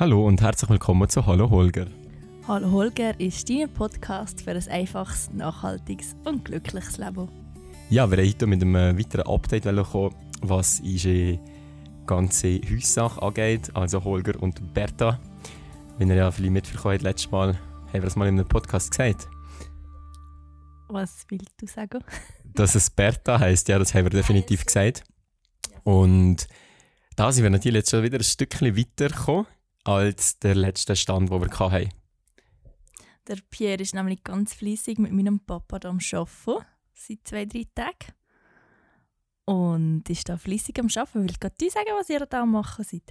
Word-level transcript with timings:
Hallo 0.00 0.26
und 0.26 0.40
herzlich 0.40 0.70
willkommen 0.70 1.10
zu 1.10 1.26
Hallo 1.26 1.50
Holger. 1.50 1.86
Hallo 2.48 2.70
Holger 2.70 3.20
ist 3.20 3.50
dein 3.50 3.70
Podcast 3.70 4.40
für 4.40 4.52
ein 4.52 4.68
einfaches, 4.70 5.28
nachhaltiges 5.34 6.16
und 6.24 6.46
glückliches 6.46 6.96
Leben. 6.96 7.28
Ja, 7.90 8.10
wir 8.10 8.16
haben 8.16 8.26
heute 8.26 8.46
mit 8.46 8.62
einem 8.62 8.98
weiteren 8.98 9.26
Update 9.26 9.64
kommen, 9.64 10.14
was 10.40 10.80
unsere 10.80 11.38
ganze 12.06 12.62
Haussache 12.62 13.20
angeht. 13.20 13.76
Also 13.76 14.02
Holger 14.02 14.42
und 14.42 14.72
Bertha. 14.72 15.20
Wenn 15.98 16.08
ihr 16.08 16.16
ja 16.16 16.30
vielleicht 16.30 16.54
mitbekommen 16.54 16.94
habt, 16.94 17.02
letztes 17.02 17.30
Mal 17.30 17.58
haben 17.58 17.92
wir 17.92 18.00
das 18.00 18.16
mal 18.16 18.26
in 18.26 18.38
einem 18.38 18.48
Podcast 18.48 18.92
gesagt. 18.92 19.28
Was 20.88 21.26
willst 21.28 21.60
du 21.60 21.66
sagen? 21.66 22.02
Dass 22.54 22.74
es 22.74 22.88
Bertha 22.88 23.38
heisst, 23.38 23.68
ja, 23.68 23.78
das 23.78 23.92
haben 23.92 24.06
wir 24.06 24.10
definitiv 24.10 24.64
gesagt. 24.64 25.04
Und 25.84 26.48
da 27.16 27.30
sind 27.30 27.42
wir 27.42 27.50
natürlich 27.50 27.80
jetzt 27.80 27.90
schon 27.90 28.02
wieder 28.02 28.16
ein 28.16 28.24
Stückchen 28.24 28.74
weitergekommen 28.74 29.44
als 29.90 30.38
der 30.38 30.54
letzte 30.54 30.96
Stand, 30.96 31.30
den 31.30 31.40
wir 31.40 31.70
hatten. 31.70 31.90
Der 33.28 33.38
Pierre 33.50 33.82
ist 33.82 33.94
nämlich 33.94 34.24
ganz 34.24 34.54
fließig 34.54 34.98
mit 34.98 35.12
meinem 35.12 35.40
Papa 35.40 35.78
am 35.84 35.98
Arbeiten, 36.12 36.66
seit 36.94 37.18
zwei, 37.24 37.44
drei 37.44 37.66
Tagen. 37.74 38.14
Und 39.44 40.08
ist 40.08 40.28
da 40.28 40.36
fließig 40.36 40.78
am 40.80 40.88
Arbeiten. 40.88 41.28
Willst 41.28 41.42
du 41.42 41.70
sagen, 41.70 41.90
was 41.98 42.08
ihr 42.08 42.24
da 42.26 42.46
machen 42.46 42.84
seid? 42.84 43.02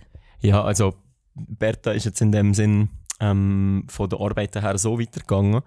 Ja, 0.41 0.63
also 0.63 0.95
Bertha 1.35 1.91
ist 1.91 2.05
jetzt 2.05 2.21
in 2.21 2.31
dem 2.31 2.53
Sinn 2.53 2.89
ähm, 3.19 3.85
von 3.89 4.09
der 4.09 4.19
Arbeit 4.19 4.55
her 4.55 4.77
so 4.77 4.99
weitergegangen, 4.99 5.61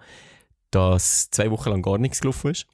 dass 0.71 1.29
zwei 1.29 1.51
Wochen 1.51 1.69
lang 1.69 1.81
gar 1.81 1.97
nichts 1.97 2.21
gelaufen 2.21 2.51
ist. 2.51 2.65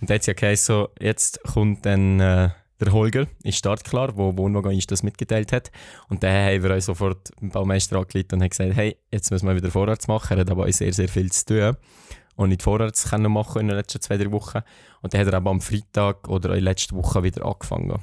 Und 0.00 0.10
dann 0.10 0.16
hat 0.16 0.24
sie 0.24 0.32
ja 0.32 0.34
geheißen, 0.34 0.86
jetzt 1.00 1.42
kommt 1.42 1.86
dann 1.86 2.20
äh, 2.20 2.50
der 2.84 2.92
Holger 2.92 3.26
ist 3.42 3.58
startklar, 3.58 4.16
wo 4.16 4.36
Wohnwagen 4.36 4.74
uns 4.74 4.86
das 4.86 5.02
mitgeteilt 5.02 5.52
hat. 5.52 5.70
Und 6.08 6.22
dann 6.22 6.32
haben 6.32 6.62
wir 6.62 6.74
uns 6.74 6.86
sofort 6.86 7.30
beim 7.40 7.50
Baumeister 7.50 7.96
angeleitet 7.96 8.32
und 8.32 8.42
haben 8.42 8.50
gesagt, 8.50 8.74
hey, 8.74 8.96
jetzt 9.10 9.30
müssen 9.30 9.48
wir 9.48 9.56
wieder 9.56 9.70
vorwärts 9.70 10.08
machen. 10.08 10.36
Er 10.36 10.40
hat 10.40 10.50
aber 10.50 10.70
sehr, 10.72 10.92
sehr 10.92 11.08
viel 11.08 11.30
zu 11.30 11.46
tun 11.46 11.76
und 12.36 12.48
nicht 12.48 12.62
vorwärts 12.62 13.10
können 13.10 13.32
machen 13.32 13.60
in 13.60 13.68
den 13.68 13.76
letzten 13.76 14.00
zwei, 14.00 14.16
drei 14.16 14.30
Wochen. 14.32 14.60
Und 15.02 15.14
dann 15.14 15.20
hat 15.20 15.28
er 15.28 15.34
aber 15.34 15.50
am 15.50 15.60
Freitag 15.60 16.28
oder 16.28 16.50
in 16.50 16.56
der 16.56 16.72
letzten 16.72 16.96
Woche 16.96 17.22
wieder 17.22 17.44
angefangen. 17.44 18.00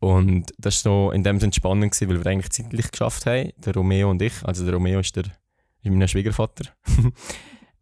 Und 0.00 0.52
das 0.58 0.84
war 0.84 0.92
noch 0.92 1.12
in 1.12 1.22
dem 1.22 1.40
Sinne 1.40 1.52
spannend, 1.52 1.98
weil 2.00 2.08
wir 2.08 2.26
eigentlich 2.26 2.50
zeitlich 2.50 2.90
geschafft 2.90 3.26
haben, 3.26 3.52
der 3.56 3.74
Romeo 3.74 4.10
und 4.10 4.20
ich. 4.20 4.34
Also 4.44 4.64
der 4.64 4.74
Romeo 4.74 5.00
ist, 5.00 5.16
der, 5.16 5.24
ist 5.24 5.90
mein 5.90 6.06
Schwiegervater. 6.06 6.70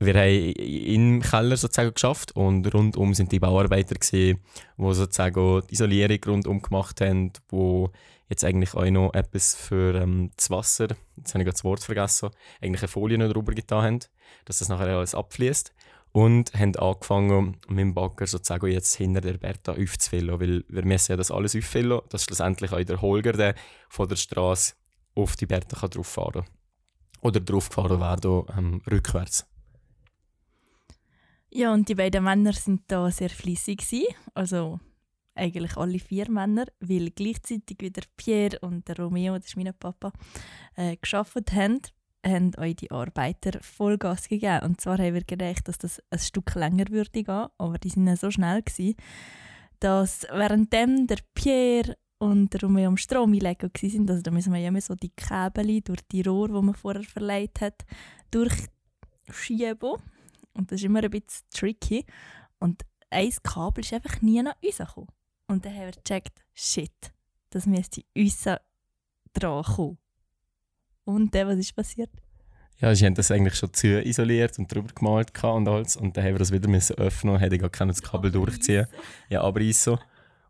wir 0.05 0.15
haben 0.15 0.53
im 0.53 1.23
Keller 1.23 1.57
sozusagen 1.57 1.95
geschafft 1.95 2.33
und 2.33 2.73
rundum 2.73 3.15
sind 3.15 3.33
die 3.33 3.41
Bauarbeiter 3.41 3.95
die 3.95 4.37
sozusagen 4.79 5.63
die 5.69 5.75
Isolierung 5.75 6.19
rundum 6.27 6.63
gemacht 6.63 7.01
haben, 7.01 7.33
wo 7.49 7.91
jetzt 8.29 8.45
eigentlich 8.45 8.75
auch 8.75 8.91
noch 8.91 9.15
etwas 9.15 9.55
für 9.55 9.95
ähm, 9.95 10.31
das 10.37 10.51
Wasser, 10.51 10.89
jetzt 11.17 11.35
habe 11.35 11.45
ich 11.45 11.51
das 11.51 11.65
Wort 11.65 11.85
vergessen, 11.85 12.31
eigentlich 12.61 12.83
eine 12.83 12.89
Folie 12.89 13.19
noch 13.19 13.33
drüber 13.33 13.53
getan 13.53 13.85
haben, 13.85 13.99
dass 14.47 14.59
das 14.59 14.69
nachher 14.69 14.97
alles 14.97 15.15
abfließt 15.15 15.73
und 16.13 16.53
haben 16.55 16.77
angefangen 16.77 17.57
mit 17.69 17.79
dem 17.79 17.95
Bagger 17.95 18.27
sozusagen 18.27 18.67
jetzt 18.67 18.95
hinter 18.95 19.21
der 19.21 19.39
Berta 19.39 19.73
aufzufüllen, 19.73 20.41
weil 20.41 20.65
wir 20.69 20.85
müssen 20.85 21.13
ja 21.13 21.17
das 21.17 21.31
alles 21.31 21.57
auffüllen, 21.57 22.01
dass 22.11 22.25
schlussendlich 22.25 22.73
auch 22.73 22.83
der 22.83 23.01
Holger 23.01 23.33
der 23.33 23.55
von 23.89 24.09
der 24.09 24.17
Straße 24.17 24.75
auf 25.15 25.37
die 25.37 25.47
Berta 25.47 25.77
kann. 25.89 26.45
Oder 27.21 27.41
drauf 27.41 27.69
gefahren 27.69 28.01
werden, 28.01 28.43
ähm, 28.57 28.83
rückwärts. 28.91 29.47
Ja, 31.55 31.75
und 31.75 31.87
die 31.91 31.95
beiden 31.95 32.25
Männer 32.25 32.55
sind 32.55 32.85
da 32.87 33.11
sehr 33.11 33.29
fließig 33.29 34.17
Also 34.33 34.81
eigentlich 35.35 35.77
alle 35.77 35.99
vier 35.99 36.31
Männer, 36.31 36.65
weil 36.81 37.11
gleichzeitig 37.11 37.77
wieder 37.81 38.01
Pierre 38.17 38.59
und 38.61 38.89
der 38.89 38.97
Romeo, 38.97 39.37
das 39.37 39.49
ist 39.49 39.57
mein 39.57 39.75
Papa, 39.79 40.13
äh, 40.77 40.97
geschafft 40.97 41.53
haben, 41.53 41.81
haben 42.25 42.53
euch 42.57 42.77
die 42.77 42.91
Arbeiter 42.91 43.61
Vollgas 43.61 44.31
gegeben. 44.31 44.61
Und 44.63 44.81
zwar 44.81 44.97
haben 44.97 45.13
wir 45.13 45.25
gedacht, 45.25 45.69
dass 45.69 45.77
das 45.77 46.03
ein 46.11 46.21
Stück 46.21 46.55
länger 46.55 46.89
würde 46.89 47.11
gehen, 47.23 47.47
aber 47.59 47.77
die 47.77 47.91
sind 47.91 48.19
so 48.19 48.31
schnell 48.31 48.63
gewesen, 48.63 48.97
dass 49.79 50.23
währenddem 50.33 51.07
der 51.07 51.19
Pierre 51.35 51.99
und 52.19 52.55
der 52.55 52.63
Romeo 52.63 52.89
am 52.89 52.97
Strom 52.97 53.35
einlegen 53.35 53.71
waren, 53.71 54.09
also 54.09 54.23
da 54.23 54.31
müssen 54.31 54.55
wir 54.55 54.61
ja 54.61 54.69
immer 54.69 54.81
so 54.81 54.95
die 54.95 55.11
Käbel 55.11 55.83
durch 55.83 56.01
die 56.11 56.23
Rohre, 56.23 56.55
die 56.55 56.65
man 56.65 56.75
vorher 56.75 57.03
verleiht 57.03 57.61
hat, 57.61 57.85
durchschieben 58.31 59.99
und 60.55 60.71
das 60.71 60.81
ist 60.81 60.85
immer 60.85 61.03
ein 61.03 61.11
bisschen 61.11 61.47
tricky. 61.53 62.05
Und 62.59 62.83
ein 63.11 63.31
Kabel 63.43 63.85
ist 63.85 63.93
einfach 63.93 64.21
nie 64.21 64.43
nach 64.43 64.55
uns 64.63 64.79
gekommen. 64.79 65.09
Und 65.47 65.65
dann 65.65 65.75
haben 65.75 65.87
wir 65.87 65.93
gecheckt, 65.93 66.45
shit, 66.55 67.13
das 67.51 67.67
müsste 67.67 68.03
uns 68.17 68.45
dran 69.35 69.63
kommen. 69.65 69.99
Und 71.05 71.35
dann, 71.35 71.49
was 71.49 71.59
ist 71.59 71.75
passiert? 71.75 72.11
Ja, 72.79 72.95
sie 72.95 73.07
haben 73.07 73.15
das 73.15 73.31
eigentlich 73.31 73.55
schon 73.55 73.73
zu 73.73 74.03
isoliert 74.03 74.59
und 74.59 74.73
drüber 74.73 74.93
gemalt 74.93 75.33
und 75.45 75.69
alles. 75.69 75.97
Und 75.97 76.17
dann 76.17 76.25
haben 76.25 76.35
wir 76.35 76.39
das 76.39 76.53
wieder 76.53 76.69
müssen 76.69 76.97
öffnen 76.97 77.35
und 77.35 77.41
hätten 77.41 77.59
gar 77.59 77.87
das 77.87 78.03
Kabel 78.03 78.31
durchziehen. 78.31 78.87
Ja, 79.29 79.43
aber 79.43 79.61
ist 79.61 79.83
so. 79.83 79.99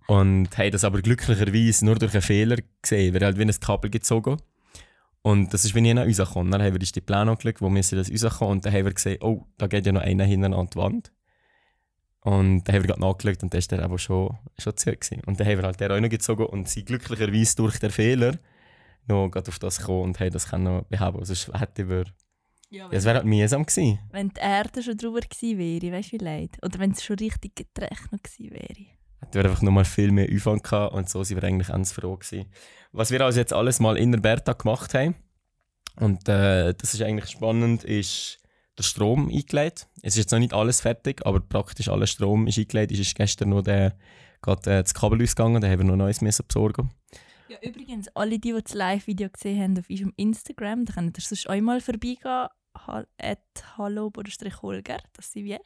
Und 0.07 0.57
haben 0.57 0.71
das 0.71 0.85
aber 0.85 1.01
glücklicherweise 1.01 1.85
nur 1.85 1.97
durch 1.97 2.13
einen 2.13 2.23
Fehler 2.23 2.57
gesehen. 2.81 3.15
Wir 3.15 3.21
halt 3.21 3.39
wie 3.39 3.43
ein 3.43 3.61
Kabel 3.61 3.91
gezogen 3.91 4.39
und 5.23 5.55
das 5.55 5.65
ist, 5.65 5.75
wenn 5.75 5.85
ich 5.85 5.95
nach 5.95 6.05
uns 6.05 6.19
rausgekommen 6.19 6.51
Dann 6.51 6.63
haben 6.63 6.73
wir 6.73 6.79
die 6.81 7.01
Pläne 7.01 7.31
angeschaut, 7.31 7.61
wo 7.61 7.71
wir 7.71 7.81
das 7.81 8.25
rauskommen. 8.25 8.53
Und 8.53 8.67
dann 8.67 8.73
haben 8.73 8.85
wir 8.85 8.93
gesehen, 8.93 9.19
oh, 9.23 9.47
da 9.57 9.69
geht 9.69 9.87
ja 9.87 9.93
noch 9.93 10.03
einer 10.03 10.25
hinten 10.25 10.53
an 10.53 10.67
die 10.67 10.77
Wand. 10.77 11.13
Und 12.21 12.65
dann 12.65 12.75
haben 12.75 12.83
wir 12.83 12.89
gerade 12.89 13.01
nachgeschaut 13.01 13.43
und 13.43 13.55
dann 13.55 13.61
war 13.61 13.69
der 13.69 13.85
aber 13.85 13.99
schon, 13.99 14.37
schon 14.59 14.77
zu 14.77 14.93
gewesen. 14.93 15.23
Und 15.27 15.39
dann 15.39 15.47
haben 15.47 15.59
wir 15.59 15.65
halt 15.65 15.81
den 15.81 15.93
auch 15.93 16.01
noch 16.01 16.09
gezogen 16.09 16.47
und 16.47 16.69
sind 16.69 16.87
glücklicherweise 16.87 17.57
durch 17.57 17.79
den 17.79 17.91
Fehler 17.91 18.39
noch 19.09 19.29
gerade 19.29 19.49
auf 19.49 19.59
das 19.59 19.79
gekommen 19.79 20.03
und 20.03 20.21
haben 20.21 20.31
das 20.31 20.49
können 20.49 20.85
behaupten. 20.89 21.25
Sonst 21.25 21.53
hätte 21.53 21.89
wir... 21.89 22.05
Ja, 22.71 22.89
es 22.91 23.05
wäre 23.05 23.17
halt 23.17 23.27
mühsam 23.27 23.67
gewesen. 23.67 23.99
Wenn 24.13 24.31
die 24.31 24.41
Erde 24.41 24.83
schon 24.83 24.97
drüber 24.97 25.21
gewesen 25.21 25.59
wäre, 25.59 25.93
weißt 25.93 26.13
du 26.13 26.13
wie 26.13 26.25
leid? 26.25 26.59
Oder 26.63 26.79
wenn 26.79 26.93
es 26.93 27.05
schon 27.05 27.17
richtig 27.17 27.55
getrechnet 27.55 28.25
gewesen 28.25 28.51
wäre. 28.51 28.87
Hätten 29.23 29.35
wir 29.35 29.45
einfach 29.45 29.63
nochmal 29.63 29.85
viel 29.85 30.11
mehr 30.11 30.29
Aufwand 30.35 30.65
gehabt 30.65 30.95
und 30.95 31.09
so 31.09 31.25
sind 31.25 31.41
wir 31.41 31.49
eigentlich 31.49 31.69
ganz 31.69 31.93
froh 31.93 32.17
gewesen. 32.17 32.47
Was 32.93 33.11
wir 33.11 33.23
also 33.23 33.41
jetzt 33.41 33.53
alles 33.53 33.81
mal 33.81 33.97
in 33.97 34.13
der 34.13 34.21
Berta 34.21 34.53
gemacht 34.53 34.93
haben, 34.95 35.15
und 35.97 36.29
äh, 36.29 36.75
das 36.75 36.95
ist 36.95 37.03
eigentlich 37.03 37.31
spannend, 37.31 37.85
ist 37.85 38.39
der 38.79 38.83
Strom 38.83 39.29
eingelegt. 39.29 39.89
Es 40.03 40.15
ist 40.15 40.25
jetzt 40.25 40.33
noch 40.33 40.39
nicht 40.39 40.55
alles 40.55 40.81
fertig, 40.81 41.25
aber 41.27 41.41
praktisch 41.41 41.89
alles 41.89 42.11
Strom 42.11 42.47
ist 42.47 42.59
eingelegt. 42.59 42.93
Es 42.93 42.99
ist 42.99 43.15
gestern 43.15 43.51
noch 43.51 43.63
der, 43.63 43.97
gerade, 44.41 44.79
äh, 44.79 44.83
das 44.83 44.95
Kabel 44.95 45.23
ausgegangen, 45.23 45.61
da 45.61 45.69
haben 45.69 45.81
wir 45.81 45.85
noch 45.85 45.97
Neues 45.97 46.21
müssen 46.21 46.47
besorgen. 46.47 46.91
Ja, 47.49 47.59
übrigens, 47.61 48.09
alle, 48.15 48.39
die, 48.39 48.53
die 48.53 48.63
das 48.63 48.73
Live-Video 48.73 49.29
gesehen 49.29 49.63
haben 49.63 49.79
auf 49.79 49.91
unserem 49.91 50.13
Instagram, 50.17 50.87
da 50.87 50.95
könnt 50.95 51.19
ihr 51.19 51.23
sonst 51.23 51.49
einmal 51.49 51.81
vorbeigehen, 51.83 52.25
at 52.25 52.51
hallo-holger, 52.87 54.99
das 55.13 55.33
sind 55.33 55.45
wir. 55.45 55.61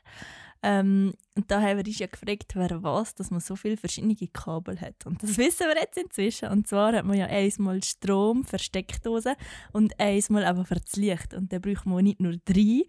Ähm, 0.63 1.15
und 1.35 1.51
da 1.51 1.61
haben 1.61 1.79
wir 1.79 1.87
uns 1.87 1.99
ja 1.99 2.07
gefragt, 2.07 2.53
wer 2.55 2.83
was, 2.83 3.15
dass 3.15 3.31
man 3.31 3.41
so 3.41 3.57
viele 3.57 3.77
verschiedene 3.77 4.17
Kabel 4.33 4.81
hat. 4.81 5.07
Und 5.07 5.23
das 5.23 5.37
wissen 5.39 5.67
wir 5.69 5.77
jetzt 5.77 5.99
inzwischen. 5.99 6.49
Und 6.49 6.67
zwar 6.67 6.93
hat 6.93 7.05
man 7.05 7.17
ja 7.17 7.27
einmal 7.27 7.83
Strom 7.83 8.45
für 8.45 8.59
Steckdosen 8.59 9.35
und 9.73 9.99
einmal 10.01 10.45
aber 10.45 10.65
für 10.65 10.77
das 10.77 10.97
Licht. 10.97 11.35
Und 11.35 11.53
da 11.53 11.59
braucht 11.59 11.87
man 11.87 12.05
nicht 12.05 12.21
nur 12.21 12.37
drei 12.45 12.85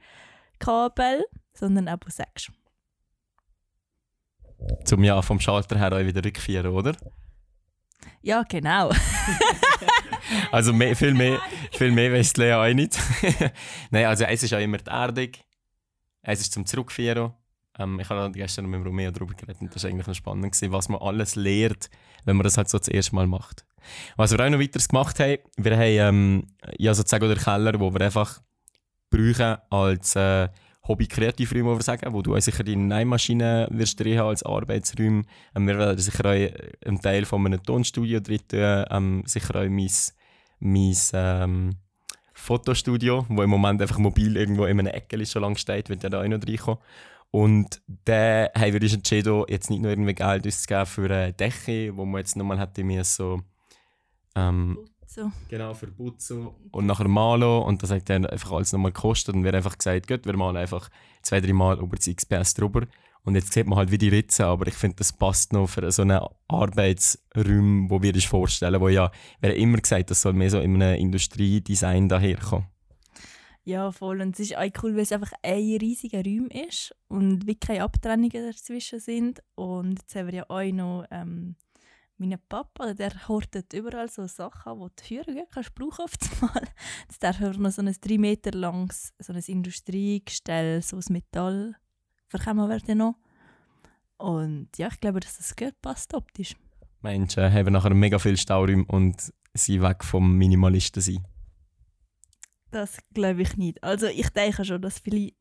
Kabel, 0.60 1.26
sondern 1.54 1.90
auch 1.90 1.98
sechs. 2.08 2.52
Zum 4.86 5.04
ja 5.04 5.22
vom 5.22 5.40
Schalter 5.40 5.78
her 5.78 5.94
auch 5.94 6.06
wieder 6.06 6.24
rückführen, 6.24 6.68
oder? 6.68 6.96
Ja, 8.22 8.44
genau. 8.44 8.90
also 10.52 10.74
mehr, 10.74 10.96
viel 10.96 11.14
mehr, 11.14 11.40
viel 11.72 11.92
mehr 11.92 12.14
weiss 12.14 12.36
Lea 12.38 12.54
auch 12.54 12.74
nicht. 12.74 12.98
Nein, 13.92 14.06
also 14.06 14.24
es 14.26 14.44
ist 14.44 14.52
ja 14.52 14.60
immer 14.60 14.78
die 14.78 14.90
Erdung, 14.90 15.30
es 16.22 16.42
ist 16.42 16.54
zum 16.54 16.66
Zurückführen 16.66 17.34
ähm, 17.80 18.00
ich 18.00 18.10
habe 18.10 18.32
gestern 18.32 18.66
mit 18.66 18.84
Romeo 18.86 19.12
darüber 19.12 19.34
geredet 19.34 19.62
und 19.62 19.74
das 19.74 19.84
war 19.84 19.92
eigentlich 19.92 20.08
noch 20.08 20.16
spannend, 20.16 20.72
was 20.72 20.90
man 20.90 21.02
alles 21.02 21.36
lernt, 21.36 21.90
wenn 22.26 22.36
man 22.36 22.44
das 22.44 22.58
halt 22.58 22.70
so 22.70 22.78
das 22.78 22.88
erste 22.88 23.16
Mal 23.16 23.28
macht. 23.28 23.66
Was 24.16 24.32
wir 24.32 24.44
auch 24.44 24.50
noch 24.50 24.60
weiteres 24.60 24.90
gemacht 24.90 25.20
haben, 25.20 25.38
wir 25.58 25.78
haben 25.78 25.82
ähm, 25.82 26.48
ja 26.78 26.94
sozusagen 26.94 27.30
den 27.30 27.38
Keller, 27.38 27.80
wo 27.80 27.94
wir 27.94 28.02
einfach 28.02 28.42
brauchen 29.10 29.58
als 29.70 30.16
äh, 30.16 30.50
Hobby-Kreativräume, 30.88 31.72
wo 31.72 31.76
wir 31.76 31.84
sagen, 31.84 32.14
wo 32.14 32.22
du 32.22 32.40
sicher 32.40 32.64
deine 32.64 32.84
Nähmaschine 32.84 33.68
wirst 33.72 34.00
drin 34.00 34.20
als 34.20 34.44
Arbeitsraum. 34.44 35.26
Ähm, 35.56 35.68
wir 35.68 35.78
werden 35.78 35.98
sicher 35.98 36.26
auch 36.26 36.88
einen 36.88 37.02
Teil 37.02 37.26
von 37.26 37.46
einem 37.46 37.64
Tonstudio 37.64 38.20
tun, 38.20 38.40
ähm, 38.52 39.24
sicher 39.26 39.56
auch 39.56 39.70
mein, 39.70 39.92
mein 40.60 40.96
ähm, 41.14 41.76
Fotostudio, 42.34 43.26
wo 43.30 43.42
im 43.42 43.50
Moment 43.50 43.82
einfach 43.82 43.98
mobil 43.98 44.38
irgendwo 44.38 44.66
in 44.66 44.80
einer 44.80 44.94
Ecke 44.94 45.26
schon 45.26 45.42
lange 45.42 45.58
steht, 45.58 45.90
wird 45.90 46.04
ja 46.04 46.10
da 46.10 46.22
auch 46.22 46.28
noch 46.28 46.40
reinkommen. 46.48 46.80
Und 47.32 47.82
dann 48.06 48.50
haben 48.56 48.74
wir 48.74 48.82
uns 48.82 48.94
entschieden, 48.94 49.44
jetzt 49.50 49.70
nicht 49.70 49.82
nur 49.82 49.92
irgendwie 49.92 50.14
Geld 50.14 50.48
auszugeben 50.48 50.86
für 50.86 51.06
eine 51.06 51.34
Decke, 51.34 51.96
wo 51.98 52.06
man 52.06 52.20
jetzt 52.20 52.36
nochmal 52.36 52.60
hätte 52.60 52.84
mir 52.84 53.04
so 53.04 53.42
ähm, 54.36 54.78
Butzo. 55.18 55.32
Genau, 55.50 55.74
für 55.74 55.88
Butzo 55.88 56.56
und 56.72 56.86
nachher 56.86 57.08
Malo 57.08 57.60
und 57.60 57.82
das 57.82 57.92
hat 57.92 58.10
dann 58.10 58.26
einfach 58.26 58.52
alles 58.52 58.72
nochmal 58.72 58.92
gekostet 58.92 59.36
und 59.36 59.44
wir 59.44 59.50
haben 59.50 59.58
einfach 59.58 59.78
gesagt, 59.78 60.08
gut, 60.08 60.26
wir 60.26 60.38
malen 60.38 60.58
einfach 60.58 60.90
zwei, 61.22 61.42
drei 61.42 61.54
Mal 61.54 61.80
über 61.80 61.96
das 61.96 62.08
XPS 62.08 62.54
drüber 62.54 62.84
Und 63.24 63.36
jetzt 63.36 63.52
sieht 63.52 63.68
man 63.68 63.78
halt 63.78 63.92
wie 63.92 63.98
die 63.98 64.10
Ritze, 64.10 64.46
aber 64.46 64.68
ich 64.68 64.76
finde, 64.76 64.98
das 64.98 65.12
passt 65.12 65.54
noch 65.54 65.68
für 65.68 65.90
so 65.92 66.04
einen 66.04 66.22
Arbeitsraum, 66.48 67.90
wo 67.90 68.02
wir 68.02 68.14
uns 68.14 68.26
vorstellen, 68.26 68.80
wo 68.80 68.90
ja, 68.90 69.12
wir 69.40 69.50
haben 69.50 69.58
immer 69.58 69.78
gesagt, 69.78 70.12
das 70.12 70.22
soll 70.22 70.34
mehr 70.34 70.52
so 70.52 70.60
in 70.60 70.82
einem 70.82 71.00
Industriedesign 71.00 72.10
daherkommen. 72.10 72.68
Ja, 73.64 73.92
voll. 73.92 74.22
Und 74.22 74.40
es 74.40 74.52
ist 74.52 74.58
auch 74.58 74.70
cool, 74.82 74.96
weil 74.96 75.02
es 75.02 75.12
einfach 75.12 75.34
ein 75.44 75.78
riesiger 75.82 76.24
Raum 76.24 76.48
ist 76.70 76.96
und 77.10 77.46
wie 77.48 77.56
keine 77.56 77.84
Abtrennungen 77.84 78.50
dazwischen 78.50 79.02
sind. 79.02 79.44
Und 79.56 80.00
jetzt 80.00 80.16
haben 80.16 80.28
wir 80.28 80.36
ja 80.36 80.46
auch 80.48 80.72
noch 80.72 81.06
ähm, 81.12 81.58
meinen 82.20 82.40
Papa, 82.50 82.94
der 82.94 83.28
hortet 83.28 83.74
überall 83.74 84.10
so 84.10 84.28
Sachen, 84.28 84.80
die 84.80 84.88
du 84.96 85.04
führen 85.04 85.46
kannst, 85.52 85.76
brauchen 85.76 86.06
auf 86.06 86.14
einmal. 86.42 86.64
Jetzt 87.08 87.24
darf 87.24 87.40
er 87.40 87.58
noch 87.58 87.72
so 87.72 87.82
ein 87.82 87.96
3 88.00 88.18
Meter 88.18 88.52
langes 88.52 89.14
so 89.20 89.34
ein 89.34 89.40
Industriegestell, 89.40 90.82
so 90.82 90.98
aus 90.98 91.10
Metall 91.10 91.76
verkommen 92.28 92.70
werden 92.70 92.98
noch. 92.98 93.16
Und 94.18 94.70
ja, 94.78 94.88
ich 94.88 95.00
glaube, 95.00 95.20
dass 95.20 95.38
das 95.38 95.56
gut 95.56 95.80
passt 95.82 96.14
optisch. 96.14 96.56
Menschen 97.02 97.52
haben 97.52 97.74
nachher 97.74 97.94
mega 97.94 98.18
viel 98.18 98.38
Stauräume 98.38 98.86
und 98.88 99.32
sind 99.54 99.82
weg 99.82 100.04
vom 100.04 100.36
Minimalisten 100.38 101.02
sein. 101.02 101.28
Das 102.72 102.98
glaube 103.14 103.44
ich 103.44 103.56
nicht. 103.58 103.84
Also 103.84 104.08
ich 104.08 104.30
denke 104.30 104.66
schon, 104.66 104.82
dass 104.82 105.00
vielleicht 105.00 105.36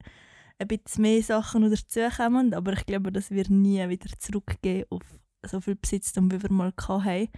ein 0.58 0.68
bisschen 0.68 1.02
mehr 1.02 1.22
Sachen 1.22 1.68
dazukommen, 1.70 2.54
aber 2.54 2.74
ich 2.74 2.86
glaube, 2.86 3.10
dass 3.12 3.30
wir 3.30 3.48
nie 3.50 3.86
wieder 3.88 4.08
zurückgehen 4.18 4.84
auf 4.90 5.02
so 5.48 5.60
viel 5.60 5.76
Besitztum, 5.76 6.30
wie 6.30 6.42
wir 6.42 6.52
mal 6.52 6.72
hatten. 6.78 7.28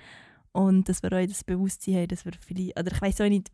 Und 0.53 0.89
dass 0.89 1.03
wir 1.03 1.13
auch 1.13 1.27
das 1.27 1.45
Bewusstsein 1.45 1.97
haben, 1.97 2.09
dass 2.09 2.25
wir 2.25 2.33
vielleicht, 2.41 2.79
oder 2.79 2.93
ich 2.93 3.01
weiß 3.01 3.21
auch 3.21 3.29
nicht, 3.29 3.51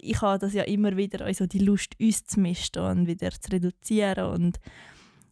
ich 0.00 0.20
habe 0.20 0.38
das 0.38 0.54
ja 0.54 0.62
immer 0.64 0.96
wieder, 0.96 1.24
also 1.24 1.46
die 1.46 1.58
Lust, 1.58 1.94
uns 2.00 2.24
zu 2.24 2.40
mischen 2.40 2.82
und 2.82 3.06
wieder 3.06 3.30
zu 3.30 3.52
reduzieren 3.52 4.32
und 4.32 4.58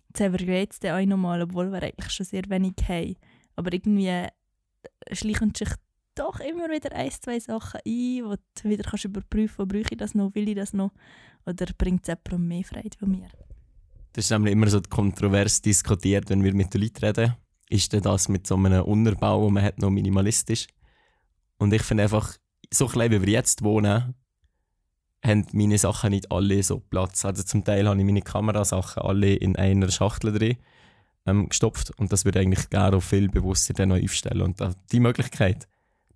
jetzt 0.09 0.21
haben 0.21 0.39
wir 0.39 0.61
jetzt 0.61 0.85
auch 0.87 1.05
nochmal, 1.05 1.43
obwohl 1.43 1.73
wir 1.73 1.83
eigentlich 1.83 2.13
schon 2.13 2.27
sehr 2.27 2.43
wenig 2.49 2.75
haben. 2.87 3.17
Aber 3.57 3.73
irgendwie 3.73 4.27
schleichen 5.13 5.55
sich 5.57 5.71
doch 6.15 6.41
immer 6.41 6.69
wieder 6.69 6.93
ein, 6.95 7.11
zwei 7.11 7.41
Sachen 7.41 7.81
ein, 7.87 8.25
wo 8.25 8.35
du 8.35 8.69
wieder 8.69 8.85
kannst 8.85 9.05
überprüfen 9.05 9.57
kannst, 9.57 9.73
brauche 9.73 9.93
ich 9.95 9.99
das 9.99 10.15
noch, 10.15 10.35
will 10.35 10.49
ich 10.49 10.57
das 10.57 10.73
noch 10.73 10.93
oder 11.47 11.67
bringt 11.77 12.03
es 12.03 12.09
jemandem 12.09 12.49
mehr 12.49 12.65
Freude 12.65 12.99
von 12.99 13.11
mir. 13.11 13.29
Das 14.13 14.25
ist 14.25 14.31
immer 14.31 14.69
so 14.69 14.81
kontrovers 14.83 15.63
diskutiert, 15.63 16.29
wenn 16.29 16.43
wir 16.43 16.55
mit 16.55 16.75
den 16.75 16.83
Leuten 16.83 17.05
reden. 17.05 17.37
Ist 17.71 17.93
denn 17.93 18.03
das 18.03 18.29
mit 18.29 18.47
so 18.47 18.55
einem 18.57 18.83
Unterbau, 18.83 19.45
den 19.45 19.55
man 19.55 19.63
hat, 19.63 19.79
noch 19.79 19.91
minimalistisch? 19.91 20.67
Und 21.59 21.73
ich 21.73 21.83
finde 21.83 22.05
einfach, 22.05 22.37
so 22.73 22.87
klein 22.87 23.11
wie 23.11 23.21
wir 23.21 23.29
jetzt 23.29 23.63
wohnen, 23.63 24.15
haben 25.25 25.47
meine 25.53 25.79
Sachen 25.79 26.11
nicht 26.11 26.31
alle 26.31 26.63
so 26.63 26.81
Platz. 26.81 27.25
Also 27.25 27.43
zum 27.43 27.65
Teil 27.65 27.89
habe 27.89 27.99
ich 27.99 28.05
meine 28.05 28.23
Kamerasachen 28.23 29.03
alle 29.03 29.35
in 29.35 29.57
einer 29.57 29.91
Schachtel 29.91 30.33
drin 30.33 30.57
ähm, 31.27 31.49
gestopft 31.49 31.91
und 31.99 32.13
das 32.13 32.25
würde 32.25 32.41
eigentlich 32.41 32.71
gerne 32.71 32.97
auch 32.97 33.03
viel 33.03 33.29
bewusster 33.29 33.75
dann 33.75 33.91
noch 33.91 34.03
aufstellen. 34.03 34.43
Und 34.43 34.63
die 34.93 35.01
Möglichkeit 35.01 35.67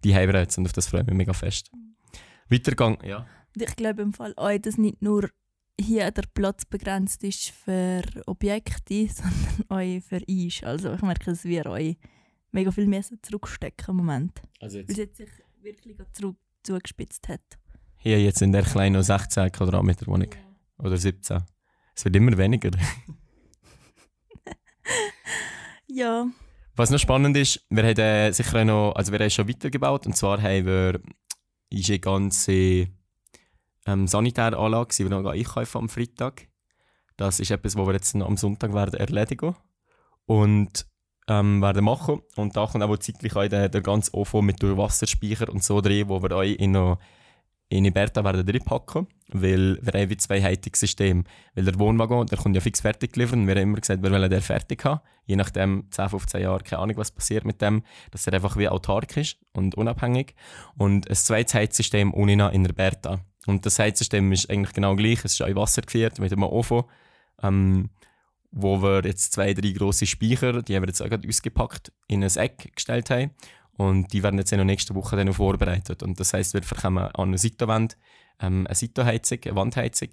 die 0.04 0.14
haben 0.14 0.32
wir 0.32 0.40
jetzt 0.40 0.58
und 0.58 0.66
auf 0.66 0.72
das 0.72 0.88
freue 0.88 1.02
ich 1.02 1.06
mich 1.06 1.16
mega 1.16 1.32
fest. 1.32 1.70
Weitergang, 2.48 2.98
ja. 3.04 3.26
Ich 3.54 3.76
glaube 3.76 4.02
im 4.02 4.12
Fall 4.12 4.34
auch, 4.36 4.56
dass 4.58 4.78
nicht 4.78 5.02
nur 5.02 5.28
hier 5.80 6.10
der 6.10 6.24
Platz 6.34 6.64
begrenzt 6.64 7.24
ist 7.24 7.50
für 7.50 8.02
Objekte, 8.26 9.08
sondern 9.14 9.64
auch 9.68 10.02
für 10.02 10.20
uns. 10.26 10.62
Also 10.62 10.92
ich 10.94 11.02
merke, 11.02 11.24
dass 11.26 11.44
wir 11.44 11.66
euch 11.66 11.96
mega 12.52 12.70
viel 12.70 12.86
mehr 12.86 13.02
zurückstecken 13.22 13.86
im 13.88 13.96
Moment. 13.96 14.40
Also 14.60 14.78
jetzt. 14.78 14.88
Weil 14.88 14.92
es 14.92 14.98
jetzt 14.98 15.16
sich 15.16 15.30
wirklich 15.62 15.96
zurück 16.12 16.36
zugespitzt 16.62 17.28
hat. 17.28 17.40
Hier 17.96 18.20
jetzt 18.20 18.42
in 18.42 18.52
der 18.52 18.62
kleinen 18.62 19.02
16 19.02 19.50
Quadratmeter 19.52 20.06
Wohnung. 20.06 20.30
Ja. 20.32 20.84
Oder 20.84 20.96
17. 20.96 21.42
Es 21.94 22.04
wird 22.04 22.16
immer 22.16 22.36
weniger. 22.36 22.70
ja. 25.86 26.26
Was 26.74 26.90
noch 26.90 26.98
spannend 26.98 27.36
ist, 27.36 27.64
wir 27.68 27.82
haben 27.84 27.98
äh, 27.98 28.32
sicher 28.32 28.64
noch, 28.64 28.92
also 28.94 29.12
wir 29.12 29.18
haben 29.20 29.30
schon 29.30 29.48
weitergebaut 29.48 30.06
und 30.06 30.16
zwar 30.16 30.40
haben 30.40 30.64
wir 30.66 31.00
ist 31.68 31.90
eine 31.90 31.98
ganze 31.98 32.88
ähm, 33.86 34.06
Sanitäranlage, 34.06 34.94
die 34.96 35.08
wir 35.08 35.20
noch 35.20 35.30
einkaufen 35.30 35.78
am 35.78 35.88
Freitag. 35.88 36.48
Das 37.16 37.40
ist 37.40 37.50
etwas, 37.50 37.76
was 37.76 37.86
wir 37.86 37.92
jetzt 37.92 38.14
am 38.14 38.36
Sonntag 38.36 38.74
werden 38.74 38.98
erledigen 38.98 39.54
und 40.26 40.86
ähm, 41.28 41.60
werden 41.62 41.84
machen. 41.84 42.22
Und 42.36 42.56
da 42.56 42.66
kommt 42.66 42.82
auch 42.82 42.96
zeitlich 42.98 43.36
auch 43.36 43.46
der, 43.46 43.68
der 43.68 43.80
ganze 43.80 44.14
Ofen 44.14 44.44
mit 44.44 44.62
Wasserspeicher 44.62 45.48
und 45.48 45.62
so 45.62 45.80
drin, 45.80 46.08
wo 46.08 46.22
wir 46.22 46.32
euch 46.32 46.56
in 46.56 46.72
noch 46.72 46.98
in 47.72 47.86
Iberta 47.86 48.22
werden 48.22 48.44
drin 48.44 48.62
packen, 48.62 49.06
weil 49.28 49.78
wir 49.80 49.98
haben 49.98 50.10
wie 50.10 50.16
zwei 50.18 50.42
Heizungssysteme. 50.42 51.24
Weil 51.54 51.64
der 51.64 51.78
Wohnwagen, 51.78 52.26
der 52.26 52.36
kommt 52.36 52.54
ja 52.54 52.60
fix 52.60 52.82
fertig 52.82 53.12
geliefert 53.12 53.38
und 53.38 53.46
wir 53.46 53.54
haben 53.54 53.62
immer 53.62 53.80
gesagt, 53.80 54.02
wir 54.02 54.10
wollen 54.10 54.30
den 54.30 54.42
fertig 54.42 54.84
haben. 54.84 55.00
Je 55.24 55.36
nachdem, 55.36 55.86
10, 55.90 56.10
15 56.10 56.42
Jahre, 56.42 56.62
keine 56.62 56.82
Ahnung, 56.82 56.98
was 56.98 57.10
passiert 57.10 57.46
mit 57.46 57.62
dem, 57.62 57.82
dass 58.10 58.26
er 58.26 58.34
einfach 58.34 58.58
wie 58.58 58.68
autark 58.68 59.16
ist 59.16 59.38
und 59.54 59.74
unabhängig. 59.74 60.34
Und 60.76 61.08
ein 61.08 61.14
zweites 61.14 61.54
Heizsystem 61.54 62.12
ohne 62.12 62.50
in 62.52 62.64
Iberta. 62.66 63.20
Und 63.46 63.66
das 63.66 63.78
Heizsystem 63.78 64.30
ist 64.32 64.50
eigentlich 64.50 64.72
genau 64.72 64.94
gleich. 64.94 65.24
Es 65.24 65.34
ist 65.34 65.42
auch 65.42 65.46
in 65.48 65.56
Wasser 65.56 65.82
geführt 65.82 66.18
mit 66.18 66.32
einem 66.32 66.44
Ofen. 66.44 66.84
Ähm, 67.42 67.90
wo 68.52 68.82
wir 68.82 69.02
jetzt 69.04 69.32
zwei, 69.32 69.54
drei 69.54 69.70
grosse 69.70 70.06
Speicher, 70.06 70.62
die 70.62 70.76
haben 70.76 70.82
wir 70.82 70.88
jetzt 70.88 71.00
auch 71.02 71.08
gerade 71.08 71.26
ausgepackt, 71.26 71.90
in 72.06 72.22
ein 72.22 72.36
Eck 72.36 72.70
gestellt 72.76 73.10
haben. 73.10 73.30
Und 73.72 74.12
die 74.12 74.22
werden 74.22 74.38
jetzt 74.38 74.52
in 74.52 74.58
der 74.58 74.66
nächsten 74.66 74.94
Woche 74.94 75.16
dann 75.16 75.26
noch 75.26 75.36
vorbereitet. 75.36 76.02
Und 76.02 76.20
das 76.20 76.34
heisst, 76.34 76.52
wir 76.52 76.60
bekommen 76.60 76.98
an 76.98 77.28
einer 77.28 77.38
Seitenwand 77.38 77.96
ähm, 78.38 78.66
eine 78.66 78.74
Seitenheizung, 78.74 79.38
eine 79.44 79.56
Wandheizung, 79.56 80.10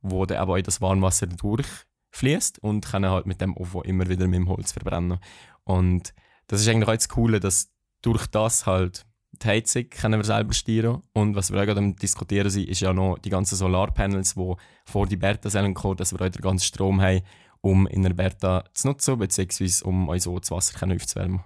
wo 0.00 0.24
dann 0.24 0.38
aber 0.38 0.54
auch 0.54 0.60
das 0.60 0.80
Warmwasser 0.80 1.26
durchfließt 1.26 2.60
und 2.60 2.86
können 2.86 3.10
halt 3.10 3.26
mit 3.26 3.40
dem 3.40 3.56
Ofen 3.56 3.82
immer 3.82 4.08
wieder 4.08 4.28
mit 4.28 4.38
dem 4.38 4.48
Holz 4.48 4.72
verbrennen. 4.72 5.18
Und 5.64 6.14
das 6.46 6.60
ist 6.60 6.68
eigentlich 6.68 6.88
auch 6.88 6.94
das 6.94 7.08
Coole, 7.08 7.40
dass 7.40 7.72
durch 8.02 8.26
das 8.28 8.66
halt 8.66 9.04
die 9.32 9.46
Heizung 9.46 9.88
können 9.88 10.20
wir 10.20 10.24
selber 10.24 10.52
steuern 10.52 11.02
und 11.12 11.34
was 11.34 11.52
wir 11.52 11.60
auch 11.60 11.66
gerade 11.66 11.94
diskutieren 11.94 12.50
sind, 12.50 12.68
ist 12.68 12.80
ja 12.80 12.92
noch 12.92 13.18
die 13.18 13.30
ganzen 13.30 13.56
Solarpanels, 13.56 14.34
die 14.34 14.54
vor 14.84 15.06
die 15.06 15.16
Berta 15.16 15.48
kommen, 15.72 15.96
dass 15.96 16.12
wir 16.12 16.20
auch 16.20 16.30
den 16.30 16.42
ganzen 16.42 16.64
Strom 16.64 17.00
haben, 17.00 17.22
um 17.60 17.86
in 17.86 18.02
der 18.02 18.14
Berta 18.14 18.64
zu 18.74 18.88
nutzen, 18.88 19.18
beziehungsweise 19.18 19.84
um 19.84 20.08
uns 20.08 20.24
so 20.24 20.38
das 20.38 20.50
Wasser 20.50 20.86
aufzuwärmen. 20.86 21.44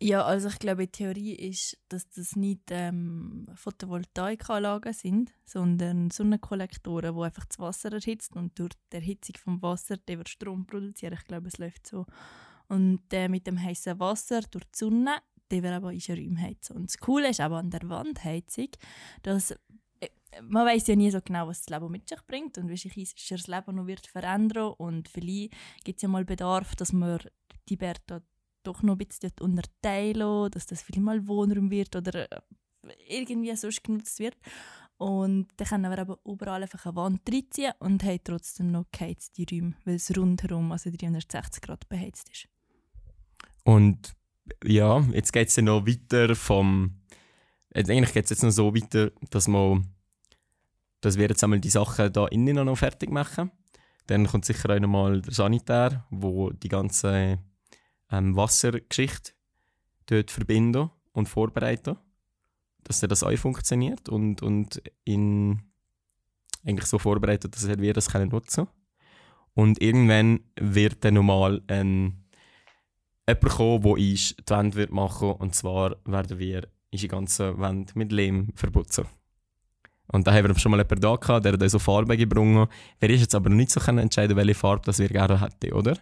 Ja, 0.00 0.24
also 0.24 0.46
ich 0.46 0.60
glaube, 0.60 0.86
die 0.86 0.92
Theorie 0.92 1.34
ist, 1.34 1.76
dass 1.88 2.08
das 2.10 2.36
nicht 2.36 2.70
ähm, 2.70 3.46
Photovoltaikanlagen 3.56 4.92
sind, 4.92 5.32
sondern 5.44 6.10
Sonnenkollektoren, 6.10 7.16
die 7.16 7.20
einfach 7.20 7.44
das 7.46 7.58
Wasser 7.58 7.92
erhitzen 7.92 8.38
und 8.38 8.56
durch 8.60 8.74
die 8.92 8.96
Erhitzung 8.96 9.36
vom 9.42 9.60
Wasser 9.60 9.96
der 9.96 10.18
wird 10.18 10.28
Strom 10.28 10.66
produzieren. 10.66 11.14
Ich 11.14 11.24
glaube, 11.24 11.48
es 11.48 11.58
läuft 11.58 11.88
so. 11.88 12.06
Und 12.68 13.12
äh, 13.12 13.28
mit 13.28 13.48
dem 13.48 13.60
heißen 13.60 13.98
Wasser 13.98 14.42
durch 14.42 14.64
die 14.66 14.78
Sonne, 14.78 15.16
der 15.50 15.62
wird 15.62 15.72
aber 15.72 15.88
unsere 15.88 16.20
Räume 16.20 16.40
heizen. 16.40 16.76
Und 16.76 16.84
das 16.84 16.98
Coole 16.98 17.30
ist 17.30 17.40
aber 17.40 17.58
an 17.58 17.70
der 17.70 17.88
Wandheizung, 17.88 18.68
dass 19.22 19.52
äh, 20.00 20.08
man 20.42 20.66
weiß 20.66 20.86
ja 20.88 20.96
nie 20.96 21.10
so 21.10 21.20
genau, 21.20 21.48
was 21.48 21.64
das 21.64 21.70
Leben 21.70 21.90
mit 21.90 22.08
sich 22.08 22.20
bringt 22.26 22.58
und 22.58 22.68
wie 22.68 22.76
sich 22.76 23.26
das 23.28 23.46
Leben 23.46 23.76
noch 23.76 23.86
wird 23.86 24.06
verändern 24.06 24.74
und 24.78 25.08
vielleicht 25.08 25.54
gibt 25.84 25.98
es 25.98 26.02
ja 26.02 26.08
mal 26.08 26.24
Bedarf, 26.24 26.76
dass 26.76 26.92
man 26.92 27.20
die 27.68 27.76
Berta 27.76 28.22
doch 28.62 28.82
noch 28.82 28.94
ein 28.94 28.98
bisschen 28.98 29.32
unterteilen, 29.40 30.50
dass 30.50 30.66
das 30.66 30.82
vielleicht 30.82 31.02
mal 31.02 31.26
Wohnraum 31.26 31.70
wird 31.70 31.96
oder 31.96 32.30
äh, 32.30 32.40
irgendwie 33.08 33.54
sonst 33.56 33.82
genutzt 33.82 34.18
wird. 34.18 34.36
Und 34.98 35.48
dann 35.56 35.68
können 35.68 35.90
wir 35.90 35.98
aber 35.98 36.18
überall 36.24 36.62
einfach 36.62 36.84
eine 36.84 36.96
Wand 36.96 37.22
reinziehen 37.30 37.72
und 37.78 38.02
haben 38.02 38.18
trotzdem 38.24 38.72
noch 38.72 38.86
geheizte 38.90 39.44
Räume, 39.50 39.74
weil 39.84 39.94
es 39.94 40.16
rundherum, 40.16 40.72
also 40.72 40.90
360 40.90 41.62
Grad 41.62 41.88
beheizt 41.88 42.28
ist. 42.30 42.48
Und 43.64 44.16
ja, 44.64 45.00
jetzt 45.12 45.32
geht 45.32 45.48
es 45.48 45.56
ja 45.56 45.62
noch 45.62 45.86
weiter 45.86 46.34
vom... 46.34 46.94
Eigentlich 47.74 48.12
geht 48.12 48.24
es 48.24 48.30
jetzt 48.30 48.42
noch 48.42 48.50
so 48.50 48.74
weiter, 48.74 49.12
dass, 49.30 49.46
man, 49.46 49.86
dass 51.00 51.18
wir 51.18 51.28
jetzt 51.28 51.44
einmal 51.44 51.60
die 51.60 51.70
Sachen 51.70 52.12
da 52.12 52.26
innen 52.26 52.64
noch 52.64 52.78
fertig 52.78 53.10
machen. 53.10 53.50
Dann 54.06 54.26
kommt 54.26 54.46
sicher 54.46 54.70
auch 54.70 54.80
noch 54.80 54.88
mal 54.88 55.20
der 55.20 55.34
Sanitär, 55.34 56.06
wo 56.10 56.50
die 56.50 56.68
ganze 56.68 57.38
ähm, 58.10 58.36
Wassergeschichte 58.36 59.32
dort 60.06 60.30
verbinden 60.30 60.90
und 61.12 61.28
vorbereiten, 61.28 61.96
dass 62.84 63.00
das 63.00 63.22
auch 63.22 63.36
funktioniert 63.36 64.08
und, 64.08 64.42
und 64.42 64.82
in 65.04 65.62
eigentlich 66.64 66.86
so 66.86 66.98
vorbereitet, 66.98 67.54
dass 67.54 67.68
wir 67.68 67.92
das 67.92 68.10
können 68.10 68.30
nutzen 68.30 68.66
Und 69.54 69.80
irgendwann 69.80 70.40
wird 70.58 71.04
dann 71.04 71.14
nochmal 71.14 71.62
ein 71.68 72.24
jemand 73.28 73.48
kommen, 73.48 73.82
der 73.82 73.92
uns 73.92 74.34
die 74.36 74.50
Wand 74.50 74.74
wird 74.74 74.90
machen 74.90 75.32
und 75.32 75.54
zwar 75.54 75.96
werden 76.04 76.38
wir 76.38 76.68
unsere 76.92 77.10
ganze 77.10 77.58
Wand 77.58 77.94
mit 77.94 78.12
Lehm 78.12 78.48
verputzen. 78.54 79.04
Und 80.10 80.26
da 80.26 80.32
haben 80.32 80.48
wir 80.48 80.58
schon 80.58 80.70
mal 80.70 80.78
jemanden 80.78 81.00
da 81.02 81.16
gehabt, 81.16 81.44
der 81.44 81.52
hat 81.52 81.62
uns 81.62 81.72
so 81.72 81.78
Farbe 81.78 82.16
gebrungen. 82.16 82.66
Wir 82.98 83.10
ist 83.10 83.20
jetzt 83.20 83.34
aber 83.34 83.50
nicht 83.50 83.70
so 83.70 83.80
entscheiden, 83.80 84.36
welche 84.36 84.54
Farbe 84.54 84.82
das 84.86 84.98
wir 84.98 85.08
gerne 85.08 85.40
hätten, 85.40 85.72
oder? 85.74 85.98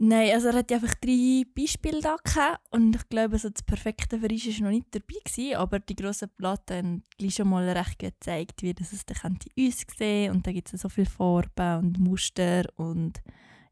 Nein, 0.00 0.30
also 0.32 0.48
er 0.48 0.58
hat 0.58 0.70
einfach 0.70 0.94
drei 0.94 1.42
Beispiele 1.56 2.00
da 2.00 2.16
gehabt 2.22 2.60
und 2.70 2.94
ich 2.94 3.08
glaube, 3.08 3.36
so 3.36 3.48
das 3.48 3.64
perfekte 3.64 4.20
für 4.20 4.28
uns 4.28 4.46
war 4.46 4.66
noch 4.66 4.70
nicht 4.70 4.94
dabei 4.94 5.18
gewesen, 5.24 5.56
aber 5.56 5.80
die 5.80 5.96
grossen 5.96 6.28
Platten 6.36 6.76
haben 6.76 7.02
gleich 7.16 7.34
schon 7.34 7.48
mal 7.48 7.68
recht 7.68 7.98
gut 7.98 8.12
gezeigt, 8.12 8.62
wie 8.62 8.74
das 8.74 8.92
es 8.92 9.06
dann 9.06 9.16
könnte 9.16 9.50
aussehen 9.58 10.32
und 10.32 10.46
da 10.46 10.52
gibt 10.52 10.72
es 10.72 10.82
so 10.82 10.88
viele 10.88 11.08
Farben 11.08 11.78
und 11.78 11.98
Muster 11.98 12.66
und 12.76 13.20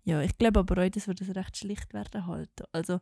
ja, 0.07 0.21
ich 0.23 0.39
glaube 0.39 0.61
aber 0.61 0.85
auch, 0.85 0.89
dass 0.89 1.09
wir 1.09 1.15
das 1.15 1.35
recht 1.35 1.57
schlicht 1.57 1.93
werden 1.93 2.27
halten. 2.27 2.65
Also, 2.71 3.01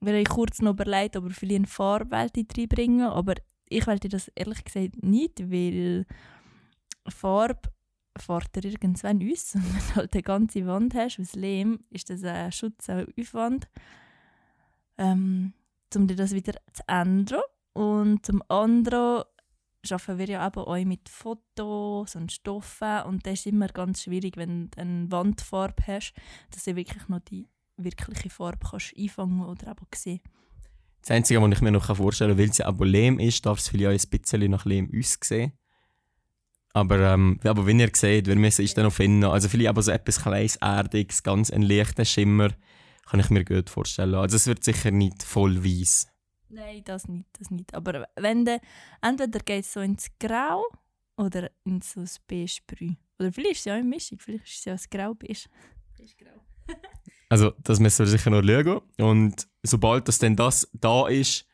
wir 0.00 0.14
haben 0.14 0.24
kurz 0.24 0.60
noch 0.60 0.72
überlegt, 0.72 1.16
ob 1.16 1.24
wir 1.24 1.30
vielleicht 1.30 1.56
eine 1.56 1.66
Farbwelt 1.68 2.32
reinbringen, 2.36 3.06
aber 3.06 3.34
ich 3.68 3.86
wollte 3.86 4.08
das 4.08 4.28
ehrlich 4.34 4.64
gesagt 4.64 5.00
nicht, 5.02 5.38
weil 5.48 6.06
Farbe 7.08 7.70
fährt 8.18 8.56
er 8.56 8.64
irgendwann 8.64 9.30
aus. 9.30 9.54
Und 9.54 9.64
wenn 9.64 9.88
du 9.88 9.94
halt 9.94 10.12
eine 10.12 10.22
ganze 10.22 10.66
Wand 10.66 10.94
hast 10.94 11.20
aus 11.20 11.34
Lehm, 11.34 11.78
ist 11.90 12.10
das 12.10 12.24
ein 12.24 12.50
Schutzaufwand, 12.50 13.68
ähm, 14.98 15.52
um 15.94 16.06
dir 16.08 16.16
das 16.16 16.32
wieder 16.32 16.54
zu 16.72 16.82
ändern. 16.88 17.42
Und 17.74 18.26
zum 18.26 18.42
anderen 18.48 19.22
arbeiten 19.88 20.18
wir 20.18 20.26
ja 20.26 20.46
eben 20.46 20.60
auch 20.60 20.84
mit 20.84 21.08
Fotos 21.08 22.14
und 22.14 22.32
Stoffen 22.32 23.02
und 23.06 23.26
das 23.26 23.40
ist 23.40 23.46
immer 23.46 23.68
ganz 23.68 24.02
schwierig, 24.02 24.36
wenn 24.36 24.70
du 24.70 24.80
eine 24.80 25.10
Wandfarbe 25.10 25.82
hast, 25.86 26.14
dass 26.50 26.64
du 26.64 26.76
wirklich 26.76 27.08
noch 27.08 27.20
die 27.20 27.48
wirkliche 27.76 28.30
Farbe 28.30 28.66
kannst 28.68 28.94
einfangen 28.96 29.44
oder 29.44 29.70
eben 29.70 29.86
sehen 29.94 30.20
Das 31.00 31.10
Einzige, 31.10 31.40
was 31.40 31.52
ich 31.52 31.60
mir 31.62 31.72
noch 31.72 31.96
vorstellen 31.96 32.36
kann, 32.36 32.38
weil 32.38 32.52
sie 32.52 32.64
aber 32.64 32.86
Lehm 32.86 33.18
ist, 33.18 33.44
darf 33.46 33.58
es 33.58 33.68
vielleicht 33.68 33.88
auch 33.88 34.06
ein 34.12 34.20
bisschen 34.20 34.50
nach 34.50 34.64
Lehm 34.64 34.90
aussehen. 34.96 35.52
Aber, 36.72 37.00
ähm, 37.00 37.40
aber 37.42 37.66
wenn 37.66 37.80
ihr 37.80 37.90
seht, 37.92 38.26
wir 38.26 38.36
müssen 38.36 38.64
es 38.64 38.74
dann 38.74 38.84
noch 38.84 38.92
finden. 38.92 39.24
Also 39.24 39.48
vielleicht 39.48 39.70
aber 39.70 39.82
so 39.82 39.90
etwas 39.90 40.22
kleines, 40.22 40.56
erdiges, 40.56 41.22
ganz 41.22 41.50
ein 41.50 41.62
leichter 41.62 42.04
Schimmer, 42.04 42.50
kann 43.08 43.20
ich 43.20 43.30
mir 43.30 43.44
gut 43.44 43.70
vorstellen. 43.70 44.14
Also 44.14 44.36
es 44.36 44.46
wird 44.46 44.62
sicher 44.62 44.92
nicht 44.92 45.22
voll 45.22 45.64
weiß. 45.64 46.06
Nein, 46.50 46.82
das 46.84 47.08
nicht, 47.08 47.26
das 47.38 47.50
nicht. 47.50 47.74
Aber 47.74 48.06
wenn 48.16 48.44
du, 48.44 48.60
entweder 49.00 49.38
geht 49.40 49.64
es 49.64 49.72
so 49.72 49.80
ins 49.80 50.08
Grau 50.18 50.64
oder 51.16 51.50
in 51.64 51.80
so 51.80 52.00
ein 52.00 52.08
Beige-Brü. 52.26 52.94
Oder 53.18 53.32
vielleicht 53.32 53.52
ist 53.52 53.58
es 53.60 53.64
ja 53.66 53.74
eine 53.74 53.84
Mischung, 53.84 54.18
vielleicht 54.18 54.44
ist 54.46 54.58
es 54.58 54.64
ja 54.64 54.72
ein 54.72 54.80
Grau-Beige. 54.90 55.48
Beige-Grau. 55.96 56.40
also 57.28 57.52
das 57.62 57.80
müssen 57.80 58.04
wir 58.04 58.10
sicher 58.10 58.30
noch 58.30 58.42
schauen. 58.42 58.80
Und 58.98 59.48
sobald 59.62 60.08
das 60.08 60.18
dann 60.18 60.36
das 60.36 60.68
da 60.72 61.08
ist, 61.08 61.46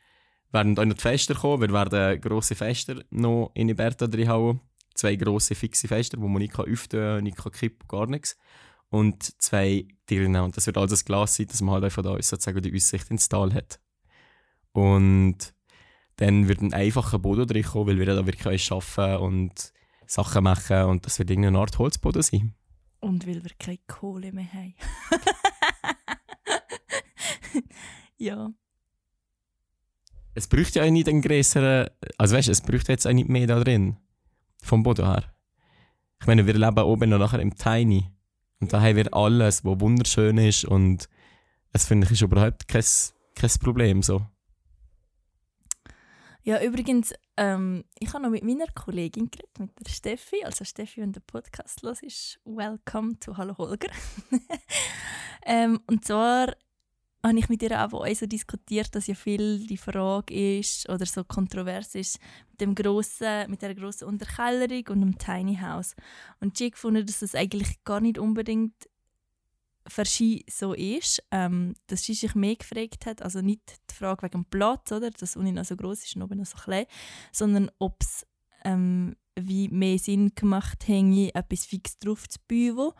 werden 0.50 0.78
auch 0.78 0.84
noch 0.84 0.94
die 0.94 1.00
Fester 1.00 1.34
kommen. 1.34 1.62
Wir 1.62 1.72
werden 1.72 2.20
grosse 2.20 2.54
Fester 2.54 3.02
noch 3.10 3.50
in 3.54 3.68
Iberta 3.68 4.06
reinhauen 4.06 4.60
zwei 4.96 5.16
grosse 5.16 5.54
fixe 5.54 5.88
Fester, 5.88 6.20
wo 6.20 6.28
man 6.28 6.42
nicht 6.42 6.58
öffnen 6.58 6.88
kann, 6.88 7.24
nicht 7.24 7.52
kippen 7.52 7.88
gar 7.88 8.06
nichts. 8.06 8.36
Und 8.88 9.40
zwei 9.42 9.86
Dirnen. 10.08 10.42
Und 10.42 10.56
das 10.56 10.66
wird 10.66 10.78
alles 10.78 11.04
Glas 11.04 11.36
sein, 11.36 11.46
dass 11.48 11.60
man 11.60 11.74
halt 11.74 11.84
einfach 11.84 12.02
da 12.02 12.20
sozusagen 12.20 12.62
die 12.62 12.74
Aussicht 12.74 13.10
ins 13.10 13.28
Tal 13.28 13.52
hat. 13.52 13.80
Und 14.76 15.54
dann 16.16 16.48
wird 16.48 16.60
ein 16.60 16.74
einfacher 16.74 17.18
Boden 17.18 17.46
drin 17.46 17.62
kommen, 17.62 17.86
weil 17.86 17.98
wir 17.98 18.04
da 18.04 18.26
wirklich 18.26 18.70
arbeiten 18.70 19.22
und 19.22 19.72
Sachen 20.06 20.44
machen 20.44 20.82
und 20.84 21.06
das 21.06 21.18
wird 21.18 21.30
irgendeine 21.30 21.58
Art 21.58 21.78
Holzboden 21.78 22.20
sein. 22.20 22.54
Und 23.00 23.26
weil 23.26 23.42
wir 23.42 23.52
keine 23.58 23.78
Kohle 23.86 24.32
mehr 24.32 24.52
haben. 24.52 24.74
ja. 28.18 28.50
Es 30.34 30.46
bräuchte 30.46 30.80
ja 30.80 30.84
auch 30.84 30.90
nicht 30.90 31.08
einen 31.08 31.22
größeren, 31.22 31.88
also 32.18 32.36
weißt 32.36 32.48
du, 32.48 32.52
es 32.52 32.60
bräuchte 32.60 32.92
jetzt 32.92 33.06
auch 33.06 33.14
nicht 33.14 33.30
mehr 33.30 33.46
da 33.46 33.58
drin 33.58 33.96
vom 34.62 34.82
Boden 34.82 35.06
her. 35.06 35.24
Ich 36.20 36.26
meine, 36.26 36.46
wir 36.46 36.52
leben 36.52 36.84
oben 36.84 37.14
und 37.14 37.20
nachher 37.20 37.40
im 37.40 37.54
Tiny. 37.54 38.10
Und 38.60 38.74
da 38.74 38.82
haben 38.82 38.96
wir 38.96 39.14
alles, 39.14 39.64
was 39.64 39.80
wunderschön 39.80 40.36
ist 40.36 40.66
und 40.66 41.08
das 41.72 41.86
finde 41.86 42.04
ich 42.06 42.12
ist 42.12 42.20
überhaupt 42.20 42.68
kein, 42.68 42.84
kein 43.34 43.50
Problem 43.58 44.02
so. 44.02 44.26
Ja, 46.46 46.62
übrigens, 46.62 47.12
ähm, 47.36 47.82
ich 47.98 48.14
habe 48.14 48.22
noch 48.22 48.30
mit 48.30 48.44
meiner 48.44 48.68
Kollegin 48.72 49.32
geredet, 49.32 49.58
mit 49.58 49.70
der 49.84 49.90
Steffi. 49.90 50.44
Also 50.44 50.64
Steffi, 50.64 51.00
wenn 51.00 51.10
der 51.10 51.20
Podcast 51.26 51.82
los 51.82 52.00
ist, 52.02 52.38
welcome 52.44 53.18
to 53.18 53.36
Hallo 53.36 53.58
Holger. 53.58 53.88
ähm, 55.44 55.80
und 55.88 56.04
zwar 56.04 56.54
habe 57.24 57.36
ich 57.36 57.48
mit 57.48 57.64
ihr 57.64 57.84
auch 57.84 58.06
so 58.14 58.26
diskutiert, 58.26 58.94
dass 58.94 59.08
ja 59.08 59.16
viel 59.16 59.66
die 59.66 59.76
Frage 59.76 60.58
ist 60.58 60.88
oder 60.88 61.04
so 61.04 61.24
kontrovers 61.24 61.96
ist 61.96 62.20
mit 62.52 62.60
dem 62.60 62.76
grossen, 62.76 63.50
mit 63.50 63.62
der 63.62 63.74
großen 63.74 64.06
Unterkellerung 64.06 64.86
und 64.90 65.00
dem 65.00 65.18
Tiny 65.18 65.56
House. 65.56 65.96
Und 66.38 66.56
sie 66.58 66.70
gefunden, 66.70 67.04
dass 67.04 67.18
das 67.18 67.34
eigentlich 67.34 67.82
gar 67.82 68.00
nicht 68.00 68.18
unbedingt 68.18 68.88
für 69.88 70.04
so 70.04 70.72
ist, 70.74 71.22
ähm, 71.30 71.74
dass 71.86 72.04
sie 72.04 72.14
sich 72.14 72.34
mehr 72.34 72.56
gefragt 72.56 73.06
hat, 73.06 73.22
also 73.22 73.40
nicht 73.40 73.80
die 73.90 73.94
Frage 73.94 74.22
wegen 74.22 74.42
dem 74.42 74.44
Platz, 74.46 74.92
oder, 74.92 75.10
dass 75.10 75.36
Uni 75.36 75.52
noch 75.52 75.64
so 75.64 75.76
groß 75.76 76.04
ist 76.04 76.16
und 76.16 76.22
oben 76.22 76.38
noch 76.38 76.46
so 76.46 76.58
klein, 76.58 76.86
sondern 77.32 77.70
ob 77.78 77.96
es 78.00 78.26
ähm, 78.64 79.16
wie 79.38 79.68
mehr 79.68 79.98
Sinn 79.98 80.32
gemacht 80.34 80.88
hätte, 80.88 81.34
etwas 81.34 81.66
fix 81.66 81.98
drauf 81.98 82.28
zu 82.28 82.38
bauen 82.48 82.92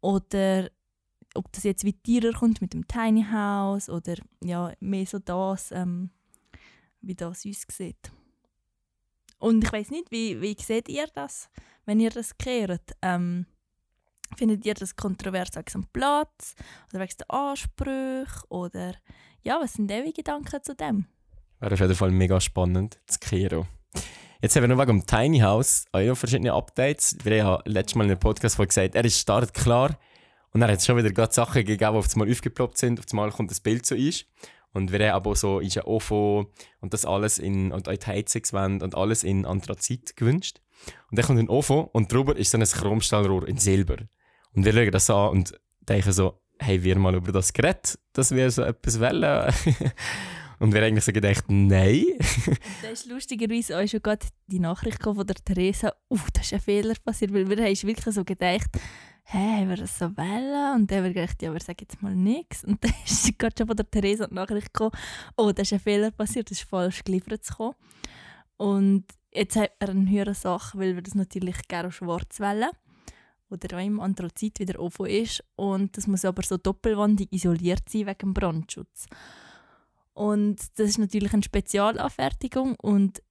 oder 0.00 0.70
ob 1.34 1.52
das 1.52 1.64
jetzt 1.64 1.84
wie 1.84 1.92
teurer 1.92 2.32
kommt 2.32 2.60
mit 2.60 2.74
dem 2.74 2.86
Tiny 2.86 3.24
House 3.30 3.88
oder 3.88 4.14
ja, 4.42 4.72
mehr 4.80 5.06
so 5.06 5.18
das, 5.18 5.72
ähm, 5.72 6.10
wie 7.00 7.14
das 7.14 7.44
uns 7.44 7.66
sieht. 7.70 8.12
Und 9.38 9.64
ich 9.64 9.72
weiß 9.72 9.90
nicht, 9.90 10.10
wie, 10.10 10.40
wie 10.40 10.56
seht 10.58 10.88
ihr 10.88 11.06
das, 11.12 11.50
wenn 11.84 12.00
ihr 12.00 12.10
das 12.10 12.38
kehrt? 12.38 12.92
Ähm, 13.02 13.46
findet 14.36 14.64
ihr 14.64 14.74
das 14.74 14.96
kontrovers 14.96 15.54
wegen 15.54 15.82
dem 15.82 15.86
Platz 15.92 16.54
oder 16.90 17.02
wegen 17.02 17.14
der 17.18 17.30
Ansprüche 17.30 18.46
oder 18.48 18.94
ja, 19.42 19.58
was 19.60 19.74
sind 19.74 19.90
eure 19.90 20.12
Gedanken 20.12 20.62
zu 20.62 20.74
dem? 20.74 21.06
Wäre 21.60 21.74
auf 21.74 21.80
jeden 21.80 21.94
Fall 21.94 22.10
mega 22.10 22.40
spannend, 22.40 22.98
zu 23.06 23.18
kehren. 23.18 23.66
Jetzt 24.40 24.56
haben 24.56 24.64
wir 24.64 24.68
noch 24.68 24.78
wegen 24.78 25.00
dem 25.00 25.06
Tiny 25.06 25.40
House 25.40 25.86
auch 25.92 26.00
noch 26.00 26.16
verschiedene 26.16 26.52
Updates. 26.52 27.16
Wir 27.22 27.44
haben 27.44 27.62
letztes 27.64 27.94
Mal 27.94 28.04
in 28.04 28.10
einem 28.10 28.20
Podcast 28.20 28.58
gesagt, 28.58 28.94
er 28.94 29.04
ist 29.04 29.18
startklar. 29.18 29.98
Und 30.52 30.60
dann 30.60 30.70
hat 30.70 30.78
es 30.78 30.86
schon 30.86 30.96
wieder 30.96 31.10
gerade 31.10 31.32
Sachen 31.32 31.64
gegeben, 31.64 31.78
die 31.78 31.98
auf 31.98 32.12
einmal 32.12 32.30
aufgeploppt 32.30 32.78
sind. 32.78 33.00
Auf 33.00 33.06
einmal 33.10 33.30
kommt 33.30 33.50
das 33.50 33.60
Bild 33.60 33.86
zu 33.86 33.94
uns. 33.94 34.26
Und 34.72 34.92
wir 34.92 34.98
haben 35.06 35.14
aber 35.14 35.36
so 35.36 35.60
ist 35.60 35.78
ein 35.78 35.84
OFO 35.84 36.52
und 36.80 36.92
das 36.92 37.06
alles 37.06 37.38
in, 37.38 37.72
und 37.72 37.88
auch 37.88 37.96
die 37.96 38.06
Heizungswände 38.06 38.84
und 38.84 38.96
alles 38.96 39.24
in 39.24 39.46
Anthrazit 39.46 40.16
gewünscht. 40.16 40.60
Und 41.10 41.18
dann 41.18 41.24
kommt 41.24 41.38
ein 41.38 41.48
OFO 41.48 41.90
und 41.92 42.12
drüber 42.12 42.36
ist 42.36 42.52
dann 42.54 42.62
ein 42.62 42.68
Chromstahlrohr 42.68 43.48
in 43.48 43.58
Silber. 43.58 43.96
Und 44.52 44.64
wir 44.64 44.72
schauen 44.72 44.90
das 44.90 45.10
an 45.10 45.30
und 45.30 45.60
denken 45.80 46.12
so, 46.12 46.40
hey, 46.58 46.82
wir 46.82 46.98
mal 46.98 47.14
über 47.14 47.32
das 47.32 47.52
geredet, 47.52 47.98
dass 48.12 48.30
wir 48.30 48.50
so 48.50 48.62
etwas 48.62 49.00
wollen. 49.00 49.52
und 50.58 50.72
wir 50.72 50.82
eigentlich 50.82 51.04
so 51.04 51.12
gedacht, 51.12 51.44
nein. 51.48 52.04
da 52.82 52.88
ist 52.88 53.06
lustigerweise 53.06 53.78
auch 53.78 53.88
schon 53.88 54.02
gerade 54.02 54.26
die 54.46 54.60
Nachricht 54.60 55.02
von 55.02 55.26
der 55.26 55.36
Theresa, 55.36 55.92
uh, 56.10 56.18
da 56.32 56.40
ist 56.40 56.52
ein 56.52 56.60
Fehler 56.60 56.94
passiert, 57.04 57.32
weil 57.32 57.48
wir 57.48 57.56
haben 57.56 57.82
wirklich 57.82 58.14
so 58.14 58.24
gedacht, 58.24 58.70
hä, 59.24 59.60
haben 59.60 59.68
wir 59.68 59.76
das 59.76 59.98
so 59.98 60.16
wollen? 60.16 60.74
Und 60.76 60.90
dann 60.90 60.98
haben 60.98 61.04
wir 61.04 61.14
gedacht, 61.14 61.42
ja, 61.42 61.52
wir 61.52 61.60
sagen 61.60 61.78
jetzt 61.80 62.00
mal 62.02 62.14
nichts. 62.14 62.64
Und 62.64 62.82
dann 62.82 62.92
ist 63.04 63.38
gerade 63.38 63.54
schon 63.58 63.66
von 63.66 63.76
der 63.76 63.90
Theresa 63.90 64.26
die 64.26 64.34
Nachricht 64.34 64.72
gekommen, 64.72 64.92
oh, 65.36 65.52
da 65.52 65.62
ist 65.62 65.72
ein 65.72 65.80
Fehler 65.80 66.10
passiert, 66.10 66.50
das 66.50 66.58
ist 66.58 66.68
falsch 66.68 67.02
geliefert 67.04 67.46
gekommen. 67.46 67.74
Und 68.56 69.04
jetzt 69.34 69.56
hat 69.56 69.72
er 69.78 69.90
eine 69.90 70.08
höhere 70.08 70.34
Sache, 70.34 70.78
weil 70.78 70.94
wir 70.94 71.02
das 71.02 71.14
natürlich 71.14 71.68
gerne 71.68 71.92
schwarz 71.92 72.40
wollen. 72.40 72.70
Oder 73.50 73.76
auch 73.76 73.84
im 73.84 74.00
Anthrazit 74.00 74.58
wieder 74.58 74.80
offen 74.80 75.06
ist. 75.06 75.44
Und 75.56 75.96
das 75.96 76.06
muss 76.06 76.24
aber 76.24 76.42
so 76.42 76.56
doppelwandig 76.56 77.32
isoliert 77.32 77.88
sein 77.88 78.06
wegen 78.06 78.18
dem 78.18 78.34
Brandschutz. 78.34 79.06
Und 80.14 80.60
das 80.78 80.90
ist 80.90 80.98
natürlich 80.98 81.32
eine 81.32 81.42
Spezialanfertigung 81.42 82.76
und 82.76 83.22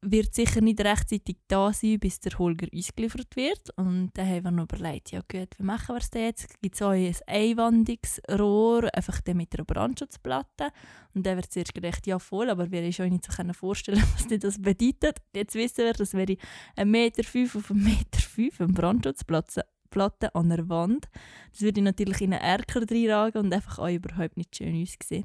wird 0.00 0.34
sicher 0.34 0.60
nicht 0.60 0.80
rechtzeitig 0.80 1.38
da 1.48 1.72
sein, 1.72 1.98
bis 1.98 2.20
der 2.20 2.38
Holger 2.38 2.68
ausgeliefert 2.74 3.34
wird. 3.34 3.70
Und 3.76 4.10
dann 4.14 4.28
haben 4.28 4.44
wir 4.44 4.50
noch 4.50 4.64
überlegt, 4.64 5.10
ja 5.10 5.20
gut, 5.20 5.48
wie 5.58 5.64
machen 5.64 5.96
wir 5.96 6.00
es 6.00 6.10
jetzt? 6.14 6.60
Gibt 6.60 6.74
es 6.74 6.82
auch 6.82 6.90
ein 6.90 7.14
einwandiges 7.26 8.20
Rohr, 8.30 8.88
einfach 8.94 9.20
mit 9.34 9.54
einer 9.54 9.64
Brandschutzplatte? 9.64 10.70
Und 11.14 11.26
dann 11.26 11.36
wird 11.36 11.52
zuerst 11.52 11.74
gedacht, 11.74 12.06
ja 12.06 12.18
voll, 12.18 12.48
aber 12.50 12.70
wir 12.70 12.82
uns 12.82 13.00
auch 13.00 13.06
nicht 13.06 13.24
so 13.24 13.52
vorstellen, 13.52 14.02
was 14.14 14.26
das 14.28 14.60
bedeutet. 14.60 15.18
Jetzt 15.34 15.54
wissen 15.54 15.84
wir, 15.84 15.92
das 15.92 16.14
wäre 16.14 16.36
1,5 16.76 16.84
Meter 16.84 17.24
fünf 17.24 17.56
auf 17.56 17.70
1,5 17.70 17.74
Meter 17.74 18.20
fünf, 18.20 18.60
eine 18.60 18.72
Brandschutzplatte 18.72 19.64
Platte 19.90 20.34
an 20.34 20.50
der 20.50 20.68
Wand. 20.68 21.08
Das 21.50 21.62
würde 21.62 21.80
natürlich 21.80 22.20
in 22.20 22.34
einen 22.34 22.42
Erker 22.42 22.82
reinragen 22.82 23.46
und 23.46 23.54
einfach 23.54 23.78
auch 23.78 23.88
überhaupt 23.88 24.36
nicht 24.36 24.54
schön 24.54 24.82
aussehen. 24.82 25.24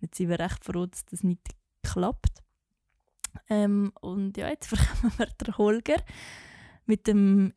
Jetzt 0.00 0.16
sind 0.16 0.28
wir 0.28 0.38
recht 0.38 0.64
froh, 0.64 0.86
dass 0.86 1.04
das 1.06 1.22
nicht 1.22 1.40
klappt. 1.82 2.42
Ähm, 3.48 3.92
und 4.00 4.36
ja, 4.36 4.48
jetzt 4.48 4.70
bekommen 4.70 5.12
wir 5.16 5.26
den 5.26 5.58
Holger 5.58 5.96
mit 6.86 7.06
dem 7.06 7.52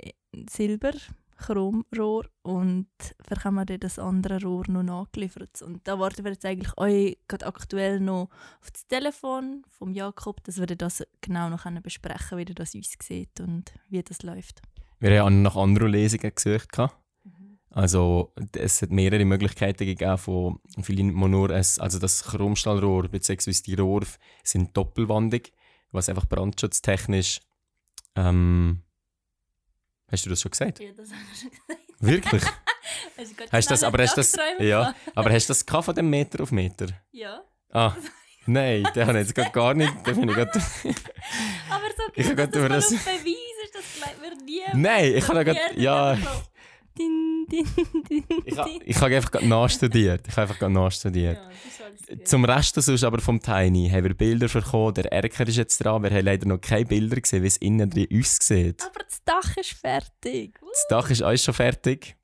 Silberchromrohr 0.50 2.26
und 2.42 2.88
bekommen 3.28 3.68
wir 3.68 3.78
das 3.78 4.00
andere 4.00 4.42
Rohr 4.42 4.66
noch 4.68 4.84
nachgeliefert. 4.84 5.62
Und 5.62 5.88
da 5.88 6.00
warten 6.00 6.24
wir 6.24 6.32
jetzt 6.32 6.46
eigentlich 6.46 6.78
auch 6.78 7.16
gerade 7.28 7.46
aktuell 7.46 8.00
noch 8.00 8.30
auf 8.62 8.72
das 8.72 8.88
Telefon 8.88 9.64
vom 9.70 9.94
Jakob, 9.94 10.44
dass 10.44 10.60
wir 10.60 10.68
das 10.68 11.04
genau 11.22 11.50
noch 11.50 11.66
besprechen 11.82 12.28
können, 12.30 12.48
wie 12.48 12.54
das 12.54 12.76
aussieht 12.76 13.40
und 13.40 13.74
wie 13.90 14.04
das 14.04 14.24
läuft. 14.24 14.62
Wir 15.00 15.24
haben 15.24 15.42
nach 15.42 15.56
anderen 15.56 15.92
Lesungen 15.92 16.32
gesucht. 16.34 16.78
Mhm. 16.78 17.60
Also 17.70 18.34
es 18.54 18.82
hat 18.82 18.92
mehrere 18.92 19.26
Möglichkeiten 19.26 19.86
gegeben, 19.86 20.18
von 20.18 20.60
vielen 20.82 21.22
ein, 21.22 21.52
also 21.52 22.00
das 22.00 22.24
Chromstahlrohr 22.24 23.10
bzw. 23.10 23.52
die 23.66 23.76
Rohre 23.76 24.08
sind 24.44 24.76
doppelwandig, 24.76 25.52
was 25.96 26.10
einfach 26.10 26.26
brandschutztechnisch 26.26 27.42
ähm, 28.16 28.82
Hast 30.12 30.26
du 30.26 30.30
das 30.30 30.42
schon 30.42 30.52
gesagt? 30.52 30.80
Ja, 30.80 30.92
das 30.96 31.10
habe 31.12 31.20
ich 31.34 31.40
schon 31.42 31.50
gesagt. 31.52 31.82
Wirklich? 32.00 32.44
Hast 33.18 33.32
du 33.40 33.46
Hast 33.52 33.72
das, 33.72 33.84
aber 33.84 34.04
hast 34.04 34.16
du 34.16 34.22
das, 34.22 34.36
ja, 34.60 34.94
aber 35.16 35.32
hast 35.32 35.50
du 35.50 35.52
das 35.52 35.66
gehabt 35.66 35.86
von 35.86 35.96
dem 35.96 36.10
Meter 36.10 36.44
auf 36.44 36.52
Meter? 36.52 36.88
Ja. 37.12 37.42
Ah, 37.72 37.96
nein, 38.46 38.88
den 38.96 39.08
habe 39.08 39.20
ich 39.20 39.26
jetzt 39.28 39.36
gerade 39.36 39.50
gar 39.52 39.74
nicht. 39.74 39.92
Den 40.06 40.20
bin 40.20 40.30
ich 40.30 40.36
gerade, 40.36 40.52
Aber 41.70 41.88
so 41.98 42.04
Ich 42.14 42.28
das 42.36 42.52
das- 42.52 42.94
auf 42.94 43.06
Beweis 43.06 43.56
ist, 43.64 43.76
das 43.76 43.86
mir 44.22 44.36
nie. 44.44 44.62
nein, 44.74 45.14
ich 45.16 45.28
habe 45.28 45.44
gerade, 45.44 45.60
ja, 45.80 46.16
so 46.16 46.22
Din, 47.48 47.66
din, 48.10 48.24
din, 48.24 48.24
ich 48.46 48.58
ich 48.86 49.02
habe 49.02 49.16
einfach 49.16 49.32
gerade 49.32 49.48
nachstudiert. 49.48 50.28
Ich 50.28 50.34
habe 50.34 50.44
einfach 50.44 50.60
gerade 50.60 50.74
nachstudiert. 50.74 51.38
Ja. 52.10 52.24
Zum 52.24 52.46
Rest 52.46 52.76
sonst 52.76 53.04
aber 53.04 53.20
vom 53.20 53.40
Tiny 53.40 53.90
haben 53.90 54.04
wir 54.04 54.14
Bilder 54.14 54.48
bekommen. 54.48 54.94
Der 54.94 55.12
Erker 55.12 55.48
ist 55.48 55.58
jetzt 55.58 55.84
dran. 55.84 56.04
Wir 56.04 56.12
haben 56.12 56.26
leider 56.26 56.48
noch 56.48 56.60
keine 56.60 56.86
Bilder 56.86 57.20
gesehen, 57.20 57.44
wie 57.44 57.48
es 57.48 57.58
innen 57.58 57.90
drin 57.90 58.08
aussieht. 58.14 58.82
Aber 58.84 59.04
das 59.04 59.24
Dach 59.24 59.58
ist 59.58 59.74
fertig. 59.74 60.60
Uh. 60.62 60.68
Das 60.72 60.88
Dach 60.90 61.10
ist 61.10 61.22
alles 61.22 61.44
schon 61.44 61.54
fertig. 61.54 62.16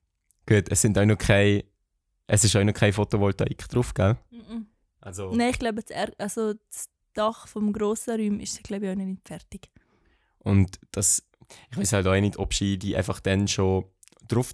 Gut, 0.46 0.64
es 0.70 0.80
sind 0.82 0.98
auch 0.98 1.04
noch 1.04 1.18
keine, 1.18 1.64
es 2.26 2.44
ist 2.44 2.56
auch 2.56 2.64
noch 2.64 2.74
keine 2.74 2.92
Photovoltaik 2.92 3.68
drauf, 3.68 3.94
gell? 3.94 4.16
Also, 5.02 5.34
Nein, 5.34 5.50
ich 5.50 5.58
glaube, 5.58 5.82
das, 5.82 5.96
also 6.18 6.54
das 6.54 6.88
Dach 7.12 7.46
vom 7.48 7.72
grossen 7.72 8.20
Raum 8.20 8.40
ist 8.40 8.62
glaube 8.62 8.86
ich 8.86 8.92
auch 8.92 8.96
noch 8.96 9.04
nicht 9.04 9.26
fertig. 9.26 9.68
Und 10.38 10.78
das, 10.92 11.22
ich 11.70 11.76
weiß 11.76 11.92
halt 11.92 12.06
auch 12.06 12.20
nicht, 12.20 12.38
ob 12.38 12.54
sie 12.54 12.78
die 12.78 12.96
einfach 12.96 13.20
dann 13.20 13.48
schon 13.48 13.84
drauf 14.34 14.52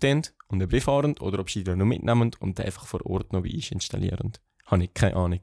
und 0.49 0.69
Brief 0.69 0.85
fahren 0.85 1.17
oder 1.19 1.39
ob 1.39 1.51
sie 1.51 1.65
die 1.65 1.75
noch 1.75 1.87
mitnehmen 1.87 2.31
und 2.41 2.59
dann 2.59 2.67
einfach 2.67 2.87
vor 2.87 3.05
Ort 3.07 3.33
noch 3.33 3.45
wie 3.45 3.57
installieren. 3.71 4.33
Habe 4.67 4.85
ich 4.85 4.95
keine 4.95 5.17
Ahnung. 5.17 5.41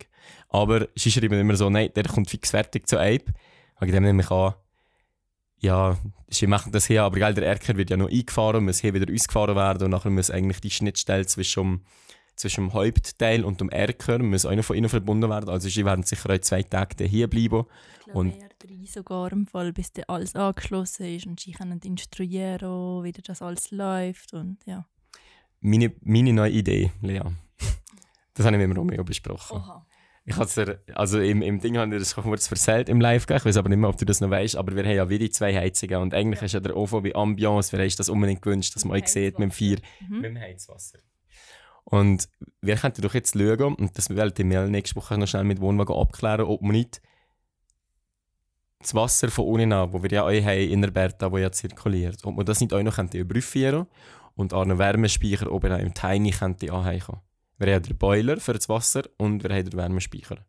Aber 0.49 0.87
sie 0.95 1.11
schreiben 1.11 1.39
immer 1.39 1.55
so, 1.55 1.69
nein, 1.69 1.89
der 1.95 2.03
kommt 2.03 2.29
fix 2.29 2.51
fertig 2.51 2.87
zu 2.87 2.97
Ape. 2.97 3.33
Wegen 3.79 3.91
dem 3.91 4.03
nehme 4.03 4.23
ich 4.23 4.31
an, 4.31 4.53
ja, 5.59 5.97
sie 6.27 6.47
machen 6.47 6.71
das 6.71 6.85
hier, 6.85 7.03
aber 7.03 7.17
gell, 7.17 7.33
der 7.33 7.45
Erker 7.47 7.75
wird 7.75 7.89
ja 7.89 7.97
noch 7.97 8.09
eingefahren, 8.09 8.63
muss 8.63 8.79
hier 8.79 8.93
wieder 8.93 9.11
ausgefahren 9.11 9.55
werden 9.55 9.85
und 9.85 9.91
nachher 9.91 10.11
muss 10.11 10.29
eigentlich 10.29 10.61
die 10.61 10.69
Schnittstelle 10.69 11.25
zwischen 11.25 11.63
dem, 11.63 11.81
zwischen 12.35 12.65
dem 12.65 12.73
Hauptteil 12.73 13.43
und 13.45 13.61
dem 13.61 13.69
Erker 13.69 14.19
muss 14.19 14.45
auch 14.45 14.53
noch 14.55 14.63
von 14.65 14.75
innen 14.75 14.89
verbunden 14.89 15.29
werden. 15.29 15.49
Also 15.49 15.69
sie 15.69 15.85
werden 15.85 16.03
sicher 16.03 16.29
auch 16.33 16.39
zwei 16.39 16.63
Tage 16.63 17.03
hier 17.05 17.29
bleiben. 17.29 17.65
Ich 17.99 18.03
glaube, 18.05 18.19
Und- 18.19 18.31
eher 18.41 18.49
drei 18.59 18.85
sogar 18.87 19.31
im 19.31 19.47
Fall, 19.47 19.71
bis 19.73 19.91
dann 19.93 20.05
alles 20.07 20.35
angeschlossen 20.35 21.05
ist 21.15 21.25
und 21.27 21.39
sie 21.39 21.51
können 21.51 21.79
instruieren, 21.83 23.03
wie 23.03 23.11
das 23.11 23.41
alles 23.41 23.71
läuft 23.71 24.33
und 24.33 24.57
ja. 24.65 24.85
Meine, 25.61 25.93
meine 26.01 26.33
neue 26.33 26.51
Idee, 26.51 26.91
Lea. 27.01 27.21
Das 28.33 28.45
habe 28.45 28.55
ich 28.57 28.61
mit 28.61 28.69
dem 28.69 28.77
Romeo 28.77 29.03
besprochen. 29.03 29.57
Oha. 29.57 29.85
Ich 30.27 30.35
dir, 30.35 30.79
also 30.95 31.19
im, 31.19 31.43
im 31.43 31.59
Ding 31.59 31.77
habe 31.77 31.93
ich 31.95 32.01
das 32.01 32.15
kurz 32.15 32.49
erzählt 32.49 32.89
im 32.89 32.99
Live, 32.99 33.27
ich 33.29 33.45
weiß 33.45 33.57
aber 33.57 33.69
nicht 33.69 33.77
mehr, 33.77 33.89
ob 33.89 33.97
du 33.97 34.05
das 34.05 34.21
noch 34.21 34.29
weißt, 34.31 34.55
aber 34.55 34.75
wir 34.75 34.83
haben 34.83 34.95
ja 34.95 35.07
wieder 35.07 35.29
zwei 35.29 35.55
Heizungen 35.55 36.01
und 36.01 36.13
eigentlich 36.15 36.39
Ja. 36.41 36.45
ist 36.47 36.53
ja 36.53 36.59
der 36.59 36.75
Ofen 36.75 37.03
wie 37.03 37.13
Ambiance, 37.13 37.71
wir 37.71 37.79
haben 37.79 37.93
das 37.95 38.09
unbedingt 38.09 38.41
gewünscht, 38.41 38.75
dass 38.75 38.85
man 38.85 38.97
euch 38.97 39.07
sieht 39.07 39.37
mit 39.37 39.49
dem 39.49 39.51
Vier, 39.51 39.77
Mhm. 40.09 40.15
mit 40.15 40.25
dem 40.25 40.37
Heizwasser. 40.39 40.97
Und 41.85 42.27
wir 42.61 42.75
könnten 42.75 43.01
doch 43.01 43.13
jetzt 43.13 43.37
schauen, 43.37 43.75
und 43.75 43.97
das 43.97 44.09
werden 44.09 44.49
wir 44.49 44.67
nächste 44.67 44.95
Woche 44.95 45.17
noch 45.17 45.27
schnell 45.27 45.43
mit 45.43 45.61
Wohnwagen 45.61 45.95
abklären, 45.95 46.45
ob 46.45 46.61
man 46.61 46.71
nicht 46.71 47.01
das 48.79 48.95
Wasser 48.95 49.29
von 49.29 49.45
unten 49.45 49.71
an, 49.71 49.93
wo 49.93 50.01
wir 50.01 50.11
ja 50.11 50.23
euch 50.25 50.43
haben 50.43 50.69
in 50.69 50.81
der 50.81 50.91
Berta, 50.91 51.31
wo 51.31 51.37
ja 51.37 51.51
zirkuliert, 51.51 52.25
ob 52.25 52.35
man 52.35 52.45
das 52.45 52.59
nicht 52.59 52.73
auch 52.73 52.81
noch 52.81 52.97
überprüfen 52.97 53.85
und 54.35 54.53
an 54.53 54.71
einen 54.71 54.79
Wärmespeicher 54.79 55.51
oben 55.51 55.79
im 55.79 55.93
Tiny 55.93 56.31
könnte 56.31 56.71
anhängen. 56.71 57.19
Wir 57.57 57.75
haben 57.75 57.83
den 57.83 57.97
Boiler 57.97 58.37
für 58.37 58.53
das 58.53 58.67
Wasser 58.67 59.03
und 59.17 59.43
wir 59.43 59.55
haben 59.55 59.69
den 59.69 59.79
Wärmespeicher. 59.79 60.45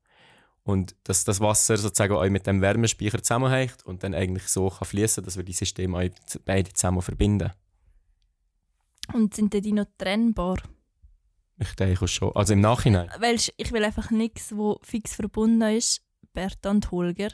Und 0.64 0.96
dass 1.04 1.24
das 1.24 1.40
Wasser 1.40 1.76
sozusagen 1.76 2.14
auch 2.14 2.28
mit 2.28 2.46
dem 2.46 2.60
Wärmespeicher 2.60 3.22
zusammenhängt 3.22 3.84
und 3.84 4.02
dann 4.02 4.14
eigentlich 4.14 4.48
so 4.48 4.68
kann 4.68 4.88
fließen, 4.88 5.22
dass 5.22 5.36
wir 5.36 5.44
die 5.44 5.52
Systeme 5.52 6.10
beide 6.44 6.72
zusammen 6.72 7.02
verbinden. 7.02 7.52
Und 9.12 9.34
sind 9.34 9.54
denn 9.54 9.62
die 9.62 9.72
noch 9.72 9.86
trennbar? 9.96 10.56
Ich 11.58 11.74
denke 11.74 12.06
schon. 12.08 12.34
Also 12.34 12.52
im 12.52 12.60
Nachhinein. 12.60 13.10
Weil 13.18 13.36
ich- 13.36 13.72
will 13.72 13.84
einfach 13.84 14.10
nichts, 14.10 14.54
wo 14.56 14.78
fix 14.82 15.14
verbunden 15.14 15.62
ist, 15.62 16.02
Bertha 16.32 16.70
und 16.70 16.90
Holger, 16.90 17.28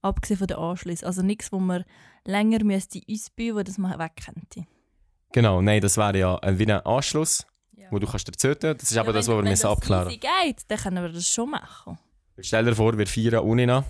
abgesehen 0.00 0.38
von 0.38 0.46
den 0.46 0.56
Anschlüssen. 0.56 1.04
Also 1.06 1.22
nichts, 1.22 1.52
wo 1.52 1.58
man 1.58 1.84
länger 2.24 2.64
müsste 2.64 3.00
ausbauen, 3.10 3.56
wo 3.56 3.62
das 3.62 3.76
man 3.78 3.98
weg 3.98 4.12
könnte. 4.24 4.66
Genau, 5.32 5.60
nein, 5.60 5.80
das 5.80 5.96
wäre 5.96 6.18
ja 6.18 6.36
ein, 6.36 6.58
wie 6.58 6.64
ein 6.72 6.80
Anschluss, 6.86 7.46
wo 7.90 7.98
du 7.98 8.06
kannst 8.06 8.26
erzählen. 8.28 8.76
Das 8.78 8.90
ist 8.90 8.96
aber 8.96 9.12
das, 9.12 9.28
was 9.28 9.36
wir 9.36 9.42
müssen 9.42 9.66
abklären 9.66 10.08
Wenn 10.08 10.20
das 10.20 10.44
geht, 10.44 10.64
dann 10.68 10.78
können 10.78 11.02
wir 11.02 11.12
das 11.12 11.28
schon 11.28 11.50
machen. 11.50 11.98
Stell 12.40 12.64
dir 12.64 12.74
vor, 12.74 12.96
wir 12.96 13.06
feiern 13.06 13.44
Unina 13.44 13.84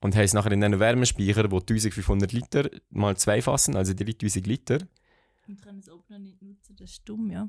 und 0.00 0.14
haben 0.16 0.22
es 0.24 0.32
nachher 0.32 0.50
in 0.52 0.64
einem 0.64 0.80
Wärmespeicher, 0.80 1.50
wo 1.50 1.58
1500 1.60 2.32
Liter 2.32 2.68
mal 2.90 3.16
zwei 3.16 3.40
fassen, 3.40 3.76
also 3.76 3.94
3000 3.94 4.46
Liter. 4.46 4.78
Wir 5.46 5.56
können 5.56 5.78
es 5.78 5.88
oben 5.88 6.04
noch 6.08 6.18
nicht 6.18 6.42
nutzen, 6.42 6.74
das 6.76 6.90
ist 6.90 7.08
dumm, 7.08 7.30
ja. 7.30 7.48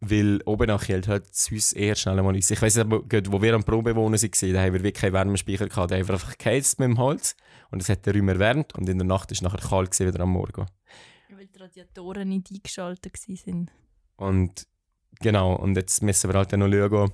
Weil 0.00 0.40
oben 0.46 0.68
nach 0.68 0.88
hält 0.88 1.08
halt 1.08 1.26
Haus 1.26 1.72
eher 1.74 1.94
schnell 1.94 2.22
mal 2.22 2.34
aus. 2.34 2.50
Ich 2.50 2.62
weiss 2.62 2.78
aber, 2.78 3.02
wo 3.02 3.42
wir 3.42 3.54
am 3.54 3.64
Probewohnen 3.64 4.20
waren, 4.20 4.52
da 4.52 4.62
haben 4.62 4.72
wir 4.72 4.82
wirklich 4.82 4.94
keinen 4.94 5.12
Wärmespeicher 5.12 5.68
gehabt. 5.68 5.90
Da 5.90 5.96
haben 5.96 6.08
wir 6.08 6.14
einfach 6.14 6.38
geheizt 6.38 6.78
mit 6.78 6.88
dem 6.88 6.98
Holz 6.98 7.36
und 7.70 7.82
es 7.82 7.88
hat 7.90 8.06
den 8.06 8.16
Raum 8.16 8.28
erwärmt 8.30 8.74
und 8.76 8.88
in 8.88 8.96
der 8.96 9.06
Nacht 9.06 9.30
ist 9.30 9.38
es 9.38 9.42
nachher 9.42 9.60
kalt 9.60 9.90
gewesen, 9.90 10.12
wieder 10.12 10.22
am 10.22 10.30
Morgen. 10.30 10.66
Weil 11.28 11.46
die 11.46 11.58
Radiatoren 11.58 12.28
nicht 12.30 12.50
eingeschaltet 12.50 13.12
waren. 13.14 13.70
Und 14.16 14.66
genau, 15.20 15.54
und 15.56 15.76
jetzt 15.76 16.02
müssen 16.02 16.30
wir 16.30 16.38
halt 16.38 16.52
dann 16.52 16.60
noch 16.60 16.70
schauen, 16.70 17.12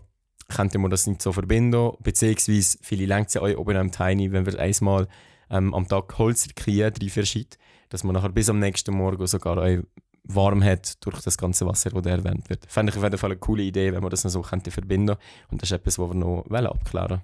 könnte 0.49 0.79
man 0.79 0.91
das 0.91 1.07
nicht 1.07 1.23
so 1.23 1.33
verbinden, 1.33 1.93
beziehungsweise 2.01 2.79
viele 2.83 3.07
lenkt 3.07 3.35
ja 3.35 3.43
euch 3.43 3.57
oben 3.57 3.77
am 3.77 3.91
Tiny, 3.91 4.31
wenn 4.31 4.47
wir 4.47 4.59
einmal 4.59 5.09
ähm, 5.51 5.75
am 5.75 5.89
Tag 5.89 6.19
Holz 6.19 6.47
kriegen, 6.55 6.93
drei 6.93 7.09
verschieden, 7.09 7.57
dass 7.89 8.05
man 8.05 8.15
nachher 8.15 8.31
bis 8.31 8.49
am 8.49 8.59
nächsten 8.59 8.95
Morgen 8.95 9.27
sogar 9.27 9.59
euch 9.59 9.81
warm 10.29 10.63
hat 10.63 11.05
durch 11.05 11.21
das 11.23 11.39
ganze 11.39 11.67
Wasser, 11.67 11.91
das 11.91 12.07
erwärmt 12.07 12.49
wird. 12.51 12.67
Fände 12.69 12.91
ich 12.91 12.97
auf 12.97 13.05
jeden 13.05 13.19
Fall 13.19 13.31
eine 13.31 13.41
coole 13.41 13.63
Idee, 13.63 13.93
wenn 13.93 14.03
man 14.03 14.11
das 14.11 14.25
noch 14.25 14.31
so 14.31 14.43
könnte 14.43 14.71
verbinden 14.71 15.17
Und 15.51 15.63
das 15.63 15.71
ist 15.71 15.77
etwas, 15.77 15.99
was 15.99 16.09
wir 16.09 16.15
noch 16.15 16.45
wollen 16.49 16.67
abklären 16.67 17.23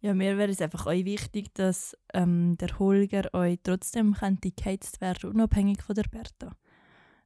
Ja, 0.00 0.14
mir 0.14 0.36
wäre 0.38 0.50
es 0.50 0.60
einfach 0.60 0.86
euch 0.86 1.04
wichtig, 1.04 1.54
dass 1.54 1.96
ähm, 2.12 2.56
der 2.58 2.78
Holger 2.78 3.32
euch 3.34 3.58
trotzdem 3.62 4.14
könnte 4.14 4.50
geheizt 4.50 5.00
werden, 5.00 5.30
unabhängig 5.30 5.82
von 5.82 5.94
der 5.94 6.04
Bertha. 6.04 6.56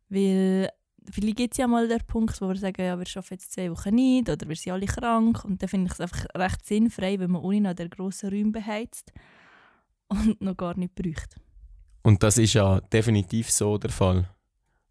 Weil 0.08 0.70
vielleicht 1.10 1.36
gibt 1.36 1.54
es 1.54 1.58
ja 1.58 1.66
mal 1.66 1.88
den 1.88 2.06
Punkt, 2.06 2.40
wo 2.40 2.48
wir 2.48 2.56
sagen, 2.56 2.82
ja, 2.82 2.98
wir 2.98 3.06
arbeiten 3.06 3.34
jetzt 3.34 3.52
zwei 3.52 3.70
Wochen 3.70 3.94
nicht 3.94 4.28
oder 4.28 4.48
wir 4.48 4.56
sind 4.56 4.72
alle 4.72 4.86
krank. 4.86 5.44
Und 5.44 5.62
dann 5.62 5.68
finde 5.68 5.86
ich 5.86 5.92
es 5.94 6.00
einfach 6.00 6.26
recht 6.36 6.64
sinnfrei, 6.64 7.18
wenn 7.18 7.32
man 7.32 7.42
ohne 7.42 7.60
noch 7.60 7.74
den 7.74 7.90
grossen 7.90 8.30
Raum 8.30 8.52
beheizt 8.52 9.12
und 10.08 10.40
noch 10.40 10.56
gar 10.56 10.76
nicht 10.76 10.94
bräuchte. 10.94 11.40
Und 12.02 12.22
das 12.22 12.38
ist 12.38 12.54
ja 12.54 12.80
definitiv 12.80 13.50
so 13.50 13.78
der 13.78 13.90
Fall. 13.90 14.28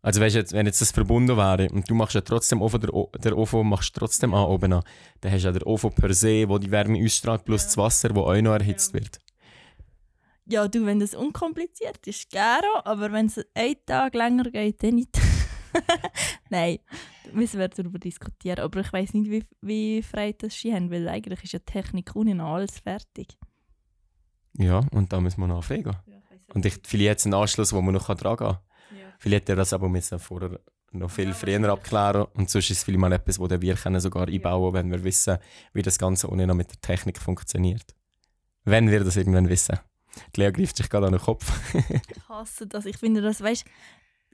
Also 0.05 0.21
weißt, 0.21 0.35
jetzt, 0.35 0.53
wenn 0.53 0.67
jetzt 0.67 0.81
das 0.81 0.91
verbunden 0.91 1.35
wäre 1.35 1.67
und 1.71 1.89
du 1.89 1.95
machst 1.95 2.13
ja 2.13 2.21
trotzdem 2.21 2.61
Ofen, 2.61 2.79
der, 2.79 2.93
O- 2.93 3.11
der 3.17 3.35
Ofen 3.35 3.67
machst 3.67 3.95
du 3.95 3.99
trotzdem 4.01 4.33
an 4.35 4.45
oben 4.45 4.71
an, 4.73 4.83
dann 5.21 5.31
hast 5.31 5.41
du 5.41 5.47
ja 5.47 5.51
den 5.51 5.63
Ofen 5.63 5.91
per 5.93 6.13
se, 6.13 6.47
wo 6.47 6.59
die 6.59 6.69
Wärme 6.69 7.03
ausstrahlt, 7.03 7.43
plus 7.43 7.61
Ja. 7.63 7.65
das 7.67 7.77
Wasser, 7.77 8.15
wo 8.15 8.21
auch 8.21 8.39
noch 8.39 8.53
erhitzt 8.53 8.93
Ja. 8.93 8.99
wird. 8.99 9.19
Ja, 10.47 10.67
du, 10.67 10.85
wenn 10.85 10.99
das 10.99 11.15
unkompliziert 11.15 12.05
ist, 12.05 12.29
gerne, 12.29 12.67
aber 12.85 13.11
wenn 13.11 13.25
es 13.25 13.43
einen 13.55 13.77
Tag 13.87 14.13
länger 14.13 14.43
geht, 14.51 14.83
dann 14.83 14.93
nicht. 14.95 15.17
Nein, 16.51 16.77
müssen 17.33 17.59
wir 17.59 17.67
darüber 17.67 17.97
diskutieren. 17.97 18.59
Aber 18.59 18.81
ich 18.81 18.93
weiß 18.93 19.15
nicht, 19.15 19.31
wie, 19.31 19.43
wie 19.61 20.03
frei 20.03 20.33
das 20.37 20.53
sie 20.53 20.71
haben, 20.71 20.91
weil 20.91 21.09
eigentlich 21.09 21.43
ist 21.43 21.53
ja 21.53 21.59
die 21.59 21.65
Technik 21.65 22.13
noch 22.15 22.53
alles 22.53 22.77
fertig. 22.79 23.35
Ja, 24.53 24.81
und 24.91 25.11
da 25.11 25.19
müssen 25.19 25.41
wir 25.41 25.47
noch 25.47 25.57
anfangen. 25.57 25.95
Und 26.53 26.63
ich, 26.67 26.75
vielleicht 26.85 27.05
jetzt 27.05 27.25
einen 27.25 27.33
Anschluss, 27.33 27.73
wo 27.73 27.81
man 27.81 27.95
noch 27.95 28.05
dran 28.05 28.37
gehen 28.37 28.47
kann. 28.47 28.59
Vielleicht 29.19 29.43
hätte 29.43 29.53
er 29.53 29.57
das 29.57 29.73
aber 29.73 29.89
müssen 29.89 30.19
vorher 30.19 30.59
noch 30.91 31.11
viel 31.11 31.33
früher 31.33 31.69
abklären 31.69 32.25
und 32.33 32.49
sonst 32.49 32.69
ist 32.69 32.77
es 32.77 32.83
vielleicht 32.83 32.99
mal 32.99 33.11
etwas, 33.11 33.39
wo 33.39 33.49
wir 33.49 33.75
können 33.75 33.99
sogar 33.99 34.27
einbauen 34.27 34.73
wenn 34.73 34.91
wir 34.91 35.03
wissen, 35.03 35.37
wie 35.73 35.81
das 35.81 35.97
Ganze 35.97 36.29
ohne 36.29 36.47
noch 36.47 36.55
mit 36.55 36.71
der 36.71 36.81
Technik 36.81 37.19
funktioniert. 37.19 37.95
Wenn 38.63 38.89
wir 38.89 39.03
das 39.03 39.17
irgendwann 39.17 39.49
wissen. 39.49 39.79
Die 40.35 40.41
Lea 40.41 40.51
greift 40.51 40.77
sich 40.77 40.89
gerade 40.89 41.07
an 41.07 41.13
den 41.13 41.21
Kopf. 41.21 41.51
Ich 41.89 42.29
hasse 42.29 42.65
das. 42.65 42.85
Ich 42.85 42.97
finde 42.97 43.21
das, 43.21 43.41
weißt 43.41 43.65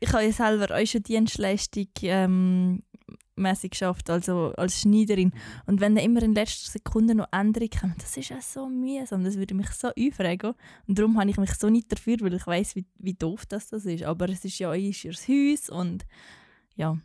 ich 0.03 0.13
habe 0.13 0.23
ja 0.23 0.31
selber 0.31 0.75
auch 0.75 0.85
schon 0.85 1.03
Dienstleistung 1.03 1.87
ähm, 2.01 2.81
mäßig 3.35 3.71
geschafft, 3.71 4.09
also 4.09 4.53
als 4.57 4.81
Schneiderin. 4.81 5.31
Und 5.65 5.81
wenn 5.81 5.95
dann 5.95 6.05
immer 6.05 6.21
in 6.21 6.33
letzter 6.33 6.71
Sekunde 6.71 7.15
noch 7.15 7.27
Änderungen 7.31 7.69
kommen, 7.69 7.95
das 7.97 8.17
ist 8.17 8.29
ja 8.29 8.41
so 8.41 8.67
mühsam, 8.67 9.23
das 9.23 9.37
würde 9.37 9.53
mich 9.53 9.69
so 9.71 9.89
aufregen. 9.89 10.53
Und 10.87 10.99
darum 10.99 11.19
habe 11.19 11.29
ich 11.29 11.37
mich 11.37 11.53
so 11.55 11.69
nicht 11.69 11.91
dafür, 11.91 12.17
weil 12.21 12.33
ich 12.33 12.45
weiß, 12.45 12.75
wie, 12.75 12.85
wie 12.97 13.13
doof 13.13 13.45
das, 13.45 13.69
das 13.69 13.85
ist. 13.85 14.03
Aber 14.03 14.29
es 14.29 14.45
ist 14.45 14.59
ja 14.59 14.69
euer 14.69 14.91
Haus 14.91 15.69
und 15.69 16.05
ja. 16.75 16.97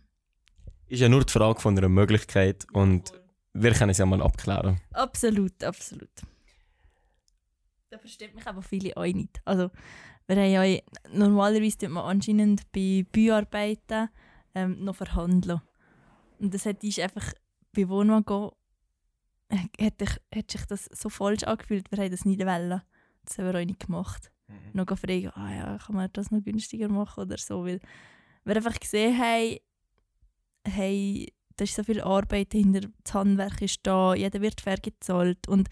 ist 0.89 1.01
ja 1.01 1.09
nur 1.09 1.25
die 1.25 1.33
Frage 1.33 1.61
von 1.61 1.77
einer 1.77 1.89
Möglichkeit 1.89 2.67
und 2.73 3.13
wir 3.53 3.73
können 3.73 3.91
es 3.91 3.99
ja 3.99 4.07
mal 4.07 4.23
abklären. 4.23 4.81
Absolut, 4.93 5.65
absolut. 5.65 6.11
Da 7.91 7.99
versteht 7.99 8.35
mich 8.35 8.47
aber 8.47 8.63
viele 8.63 8.97
auch 8.97 9.05
nicht. 9.05 9.41
Also, 9.45 9.71
wir 10.27 10.37
haben 10.37 10.51
ja 10.51 10.81
normalerweise 11.13 11.79
tut 11.79 11.91
man 11.91 12.05
anscheinend 12.05 12.71
bei 12.73 13.07
Bauarbeiten 13.13 14.09
ähm, 14.55 14.85
noch 14.85 14.97
verhandeln. 14.97 15.61
Und 16.39 16.53
das 16.55 16.67
hat 16.67 16.83
ist 16.85 17.01
einfach 17.01 17.33
bei 17.73 17.89
Wohnwagen 17.89 18.25
gehen, 18.25 18.51
äh, 19.49 19.87
hat, 19.87 20.03
ich, 20.03 20.51
sich 20.51 20.67
das 20.67 20.89
so 20.93 21.09
falsch 21.09 21.45
angefühlt, 21.45 21.91
wir 21.91 21.99
haben 21.99 22.11
das 22.11 22.25
nicht 22.25 22.41
wollen. 22.41 22.83
Das 23.25 23.39
haben 23.39 23.53
wir 23.53 23.61
auch 23.61 23.65
nicht 23.65 23.81
gemacht. 23.81 24.31
Mhm. 24.49 24.71
Noch 24.75 24.99
fragen, 24.99 25.31
ah 25.35 25.55
ja, 25.55 25.79
kann 25.79 25.97
man 25.97 26.11
das 26.13 26.31
noch 26.31 26.43
günstiger 26.43 26.89
machen 26.89 27.23
oder 27.23 27.39
so, 27.39 27.65
weil 27.65 27.81
wir 28.45 28.57
einfach 28.57 28.79
gesehen 28.79 29.19
haben, 29.19 29.59
hey, 30.67 31.33
da 31.57 31.65
ist 31.65 31.75
so 31.75 31.83
viel 31.83 32.01
Arbeit 32.01 32.53
hinter, 32.53 32.89
das 33.03 33.15
Handwerk 33.15 33.63
ist 33.63 33.81
da, 33.83 34.15
jeder 34.15 34.41
wird 34.41 34.61
fair 34.61 34.77
gezahlt 34.77 35.49
und 35.49 35.69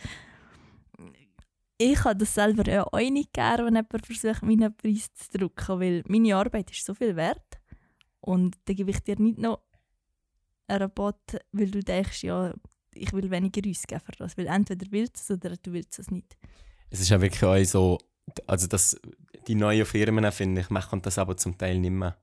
ich 1.77 2.05
habe 2.05 2.17
das 2.17 2.35
selber 2.35 2.71
ja 2.71 2.85
auch 2.85 2.99
nicht 2.99 3.33
gerne, 3.33 3.67
wenn 3.67 3.75
jemand 3.75 4.07
versucht, 4.07 4.43
meinen 4.43 4.75
Preis 4.77 5.13
zu 5.15 5.39
drücken, 5.39 5.81
weil 5.81 6.03
meine 6.07 6.37
Arbeit 6.37 6.71
ist 6.71 6.85
so 6.85 6.95
viel 6.95 7.17
wert 7.17 7.61
und 8.21 8.57
dann 8.65 8.77
gebe 8.77 8.91
ich 8.91 9.01
dir 9.01 9.19
nicht 9.19 9.39
noch 9.39 9.61
einen 10.67 10.83
Rabatt, 10.83 11.39
weil 11.53 11.71
du 11.71 11.81
denkst, 11.81 12.25
ja, 12.25 12.53
ich 12.95 13.13
will 13.13 13.31
weniger 13.31 13.69
ausgeben 13.69 14.01
für 14.05 14.13
das, 14.13 14.37
weil 14.39 14.47
entweder 14.47 14.87
willst 14.91 15.29
du 15.29 15.35
es 15.35 15.39
oder 15.39 15.57
du 15.57 15.73
willst 15.73 15.99
es 15.99 16.11
nicht. 16.11 16.37
Es 16.91 17.01
ist 17.01 17.09
ja 17.09 17.21
wirklich 17.21 17.43
auch 17.43 17.65
so, 17.65 17.99
also 18.47 18.67
das, 18.67 19.01
die 19.47 19.55
neuen 19.55 19.85
Firmen, 19.85 20.31
finde 20.33 20.61
ich, 20.61 20.71
machen 20.71 21.03
das 21.03 21.19
aber 21.19 21.37
zum 21.37 21.59
Teil 21.59 21.79
nicht 21.79 21.91
mehr. 21.91 22.17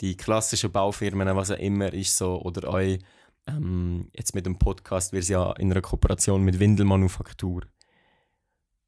Die 0.00 0.16
klassischen 0.16 0.72
Baufirmen, 0.72 1.36
was 1.36 1.50
auch 1.50 1.58
immer 1.58 1.92
ist 1.92 2.16
so, 2.16 2.40
oder 2.42 2.68
auch 2.68 2.98
ähm, 3.46 4.10
jetzt 4.14 4.34
mit 4.34 4.46
dem 4.46 4.58
Podcast, 4.58 5.12
wir 5.12 5.22
sind 5.22 5.34
ja 5.34 5.52
in 5.52 5.70
einer 5.70 5.80
Kooperation 5.80 6.42
mit 6.42 6.58
Windelmanufaktur. 6.58 7.62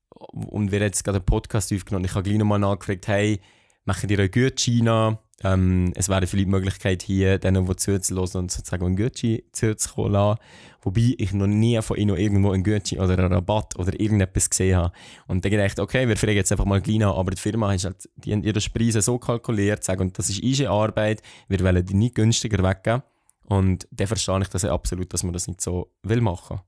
Und 0.09 0.71
wir 0.71 0.79
haben 0.79 0.87
jetzt 0.87 1.05
gerade 1.05 1.19
einen 1.19 1.27
Podcast 1.27 1.73
aufgenommen. 1.73 2.05
Ich 2.05 2.15
habe 2.15 2.23
gleich 2.23 2.39
nochmal 2.39 2.59
nachgefragt, 2.59 3.09
hey, 3.09 3.41
machen 3.85 4.09
die 4.09 4.17
einen 4.17 4.31
Gutschein 4.31 5.19
ähm, 5.43 5.93
Es 5.97 6.09
wäre 6.09 6.27
vielleicht 6.27 6.47
die 6.47 6.51
Möglichkeit 6.51 7.03
hier, 7.03 7.39
denen, 7.39 7.67
die 7.67 7.77
zuzuhören 7.77 8.43
und 8.43 8.51
sozusagen 8.51 8.97
Gutschein 8.97 9.41
zuzukommen 9.53 10.13
lassen. 10.13 10.41
Wobei 10.83 11.15
ich 11.17 11.33
noch 11.33 11.47
nie 11.47 11.81
von 11.83 11.97
ihnen 11.97 12.17
irgendwo 12.17 12.53
einen 12.53 12.63
Gutschein 12.63 13.01
oder 13.01 13.19
einen 13.19 13.33
Rabatt 13.33 13.77
oder 13.79 13.99
irgendetwas 13.99 14.51
gesehen 14.51 14.77
habe. 14.77 14.93
Und 15.27 15.45
dann 15.45 15.51
gedacht, 15.51 15.79
okay, 15.81 16.07
wir 16.07 16.17
fragen 16.17 16.37
jetzt 16.37 16.53
einfach 16.53 16.67
mal 16.67 16.81
gleich 16.81 16.99
nach, 16.99 17.17
aber 17.17 17.33
die 17.33 17.41
Firma 17.41 17.73
hat 17.73 17.85
halt, 17.85 18.09
die 18.17 18.31
ihre 18.31 18.61
Preise 18.61 19.03
so 19.03 19.19
kalkuliert, 19.19 19.83
sagen, 19.83 20.03
und 20.03 20.19
das 20.19 20.29
ist 20.31 20.43
unsere 20.43 20.71
Arbeit, 20.71 21.23
wir 21.49 21.61
wollen 21.61 21.85
die 21.85 21.95
nicht 21.95 22.15
günstiger 22.15 22.63
weggeben. 22.63 23.03
Und 23.47 23.89
dann 23.91 24.07
verstehe 24.07 24.41
ich 24.41 24.49
das 24.49 24.65
absolut, 24.65 25.13
dass 25.13 25.23
man 25.23 25.33
das 25.33 25.49
nicht 25.49 25.61
so 25.61 25.91
will 26.03 26.21
machen. 26.21 26.61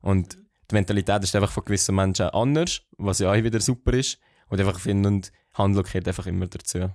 Und 0.00 0.38
die 0.70 0.74
Mentalität 0.74 1.22
ist 1.22 1.34
einfach 1.36 1.50
von 1.50 1.64
gewissen 1.64 1.94
Menschen 1.94 2.26
anders, 2.30 2.82
was 2.98 3.20
ja 3.20 3.30
auch 3.30 3.42
wieder 3.42 3.60
super 3.60 3.92
ist. 3.92 4.18
Und 4.48 4.60
einfach 4.60 4.78
finden 4.78 5.06
und 5.06 5.32
Handel 5.54 5.82
gehört 5.82 6.08
einfach 6.08 6.26
immer 6.26 6.46
dazu. 6.46 6.90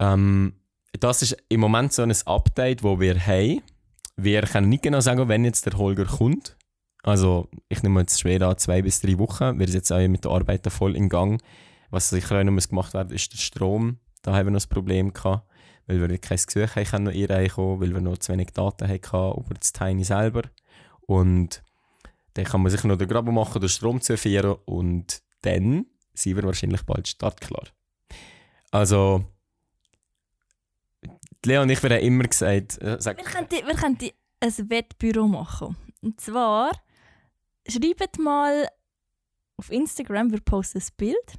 Ähm, 0.00 0.54
das 0.98 1.22
ist 1.22 1.36
im 1.48 1.60
Moment 1.60 1.92
so 1.92 2.02
ein 2.02 2.12
Update, 2.26 2.82
wo 2.82 2.98
wir 2.98 3.24
haben. 3.24 3.62
Wir 4.16 4.42
können 4.42 4.68
nicht 4.68 4.82
genau 4.82 5.00
sagen, 5.00 5.28
wenn 5.28 5.44
jetzt 5.44 5.66
der 5.66 5.78
Holger 5.78 6.06
kommt. 6.06 6.56
Also 7.02 7.48
ich 7.68 7.82
nehme 7.82 8.00
jetzt 8.00 8.20
schwer 8.20 8.42
an, 8.42 8.58
zwei 8.58 8.82
bis 8.82 9.00
drei 9.00 9.18
Wochen. 9.18 9.58
Wir 9.58 9.66
sind 9.66 9.76
jetzt 9.76 9.92
auch 9.92 10.08
mit 10.08 10.24
der 10.24 10.32
Arbeit 10.32 10.66
voll 10.72 10.96
in 10.96 11.08
Gang. 11.08 11.40
Was 11.90 12.10
sicher 12.10 12.40
auch 12.40 12.44
noch 12.44 12.68
gemacht 12.68 12.94
werden 12.94 13.14
ist 13.14 13.32
der 13.32 13.38
Strom. 13.38 13.98
Da 14.22 14.34
haben 14.34 14.46
wir 14.46 14.50
noch 14.50 14.62
ein 14.62 14.68
Problem 14.68 15.12
gehabt, 15.12 15.48
weil 15.86 16.00
wir 16.00 16.18
kein 16.18 16.38
Gesuch 16.38 16.76
haben 16.76 17.04
noch 17.04 17.12
einreichen 17.12 17.80
weil 17.80 17.94
wir 17.94 18.00
noch 18.00 18.18
zu 18.18 18.32
wenig 18.32 18.50
Daten 18.50 18.88
hatten 18.88 19.40
über 19.40 19.54
das 19.58 19.72
Tiny 19.72 20.04
selber. 20.04 20.42
Und 21.00 21.62
dann 22.34 22.44
kann 22.44 22.62
man 22.62 22.70
sich 22.70 22.84
noch 22.84 22.98
den 22.98 23.08
Graben 23.08 23.34
machen, 23.34 23.60
den 23.60 23.68
Strom 23.68 24.00
zu 24.00 24.16
führen 24.16 24.56
und 24.66 25.22
dann 25.42 25.86
sind 26.12 26.36
wir 26.36 26.44
wahrscheinlich 26.44 26.82
bald 26.82 27.08
startklar. 27.08 27.64
Also 28.70 29.24
Leo 31.46 31.62
und 31.62 31.70
ich 31.70 31.82
haben 31.82 31.92
immer 31.92 32.24
gesagt, 32.24 32.80
äh, 32.82 32.96
sag, 33.00 33.16
Wir 33.16 33.24
könnten, 33.24 33.66
wir 33.66 33.74
könnten 33.74 34.10
ein 34.40 34.70
Wettbüro 34.70 35.26
machen. 35.26 35.76
Und 36.02 36.20
zwar, 36.20 36.72
schreibt 37.66 38.18
mal 38.18 38.68
auf 39.56 39.70
Instagram, 39.70 40.32
wir 40.32 40.40
posten 40.40 40.78
ein 40.78 40.88
Bild 40.96 41.38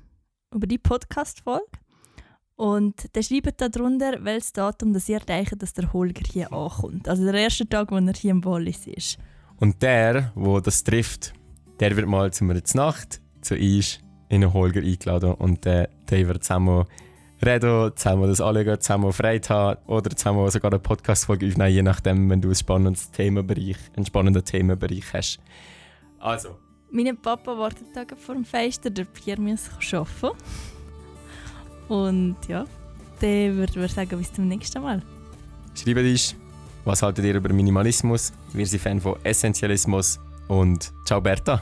über 0.53 0.65
die 0.65 0.79
Podcast-Folge. 0.79 1.65
Und 2.55 3.15
dann 3.15 3.23
schreibt 3.23 3.61
da 3.61 3.69
drunter, 3.69 4.23
welches 4.23 4.53
Datum 4.53 4.93
das 4.93 5.07
ihr 5.07 5.19
denkt, 5.19 5.61
dass 5.61 5.73
der 5.73 5.93
Holger 5.93 6.23
hier 6.27 6.51
ankommt. 6.51 7.07
Also 7.07 7.23
der 7.23 7.35
erste 7.35 7.67
Tag, 7.67 7.91
wo 7.91 7.97
er 7.97 8.13
hier 8.13 8.31
im 8.31 8.43
Wallis 8.43 8.87
ist. 8.87 9.17
Und 9.57 9.81
der, 9.83 10.31
wo 10.33 10.59
das 10.59 10.83
trifft, 10.83 11.33
der 11.79 11.95
wird 11.95 12.07
mal 12.07 12.33
zu 12.33 12.45
zur 12.63 12.81
Nacht 12.81 13.21
zu 13.41 13.55
uns 13.55 13.99
in 14.29 14.41
den 14.41 14.53
Holger 14.53 14.81
eingeladen 14.81 15.33
und 15.35 15.65
äh, 15.65 15.87
dann 16.07 16.27
wird 16.27 16.43
zusammen 16.43 16.85
reden, 17.45 17.91
zusammen 17.95 18.27
das 18.27 18.41
anschauen, 18.41 18.79
zusammen 18.79 19.13
Freude 19.13 19.49
haben 19.49 19.79
oder 19.87 20.09
zusammen 20.15 20.49
sogar 20.49 20.71
eine 20.71 20.79
Podcast-Folge 20.79 21.47
aufnehmen, 21.47 21.73
je 21.73 21.81
nachdem, 21.81 22.29
wenn 22.29 22.41
du 22.41 22.49
einen 22.49 22.55
spannenden 22.55 23.11
Themenbereich, 23.11 23.77
einen 23.95 24.05
spannenden 24.05 24.43
Themenbereich 24.43 25.13
hast. 25.13 25.39
Also. 26.19 26.57
Mein 26.91 27.15
Papa 27.17 27.57
wartet 27.57 27.93
Tage 27.93 28.15
vor 28.17 28.35
dem 28.35 28.43
Fenster, 28.43 28.89
der 28.89 29.05
Pierre 29.05 29.41
muss 29.41 29.69
arbeiten. 29.93 30.37
Und 31.87 32.35
ja, 32.47 32.65
dann 33.21 33.55
würde 33.55 33.85
ich 33.85 33.91
sagen, 33.91 34.17
bis 34.17 34.33
zum 34.33 34.47
nächsten 34.47 34.81
Mal. 34.81 35.01
Schreibt 35.73 35.99
uns, 35.99 36.35
was 36.83 37.01
haltet 37.01 37.25
ihr 37.25 37.35
über 37.35 37.53
Minimalismus? 37.53 38.33
Wir 38.53 38.65
sind 38.65 38.81
Fan 38.81 38.99
von 38.99 39.15
Essentialismus 39.23 40.19
und 40.47 40.91
ciao 41.05 41.21
Berta. 41.21 41.61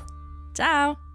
Ciao! 0.54 1.09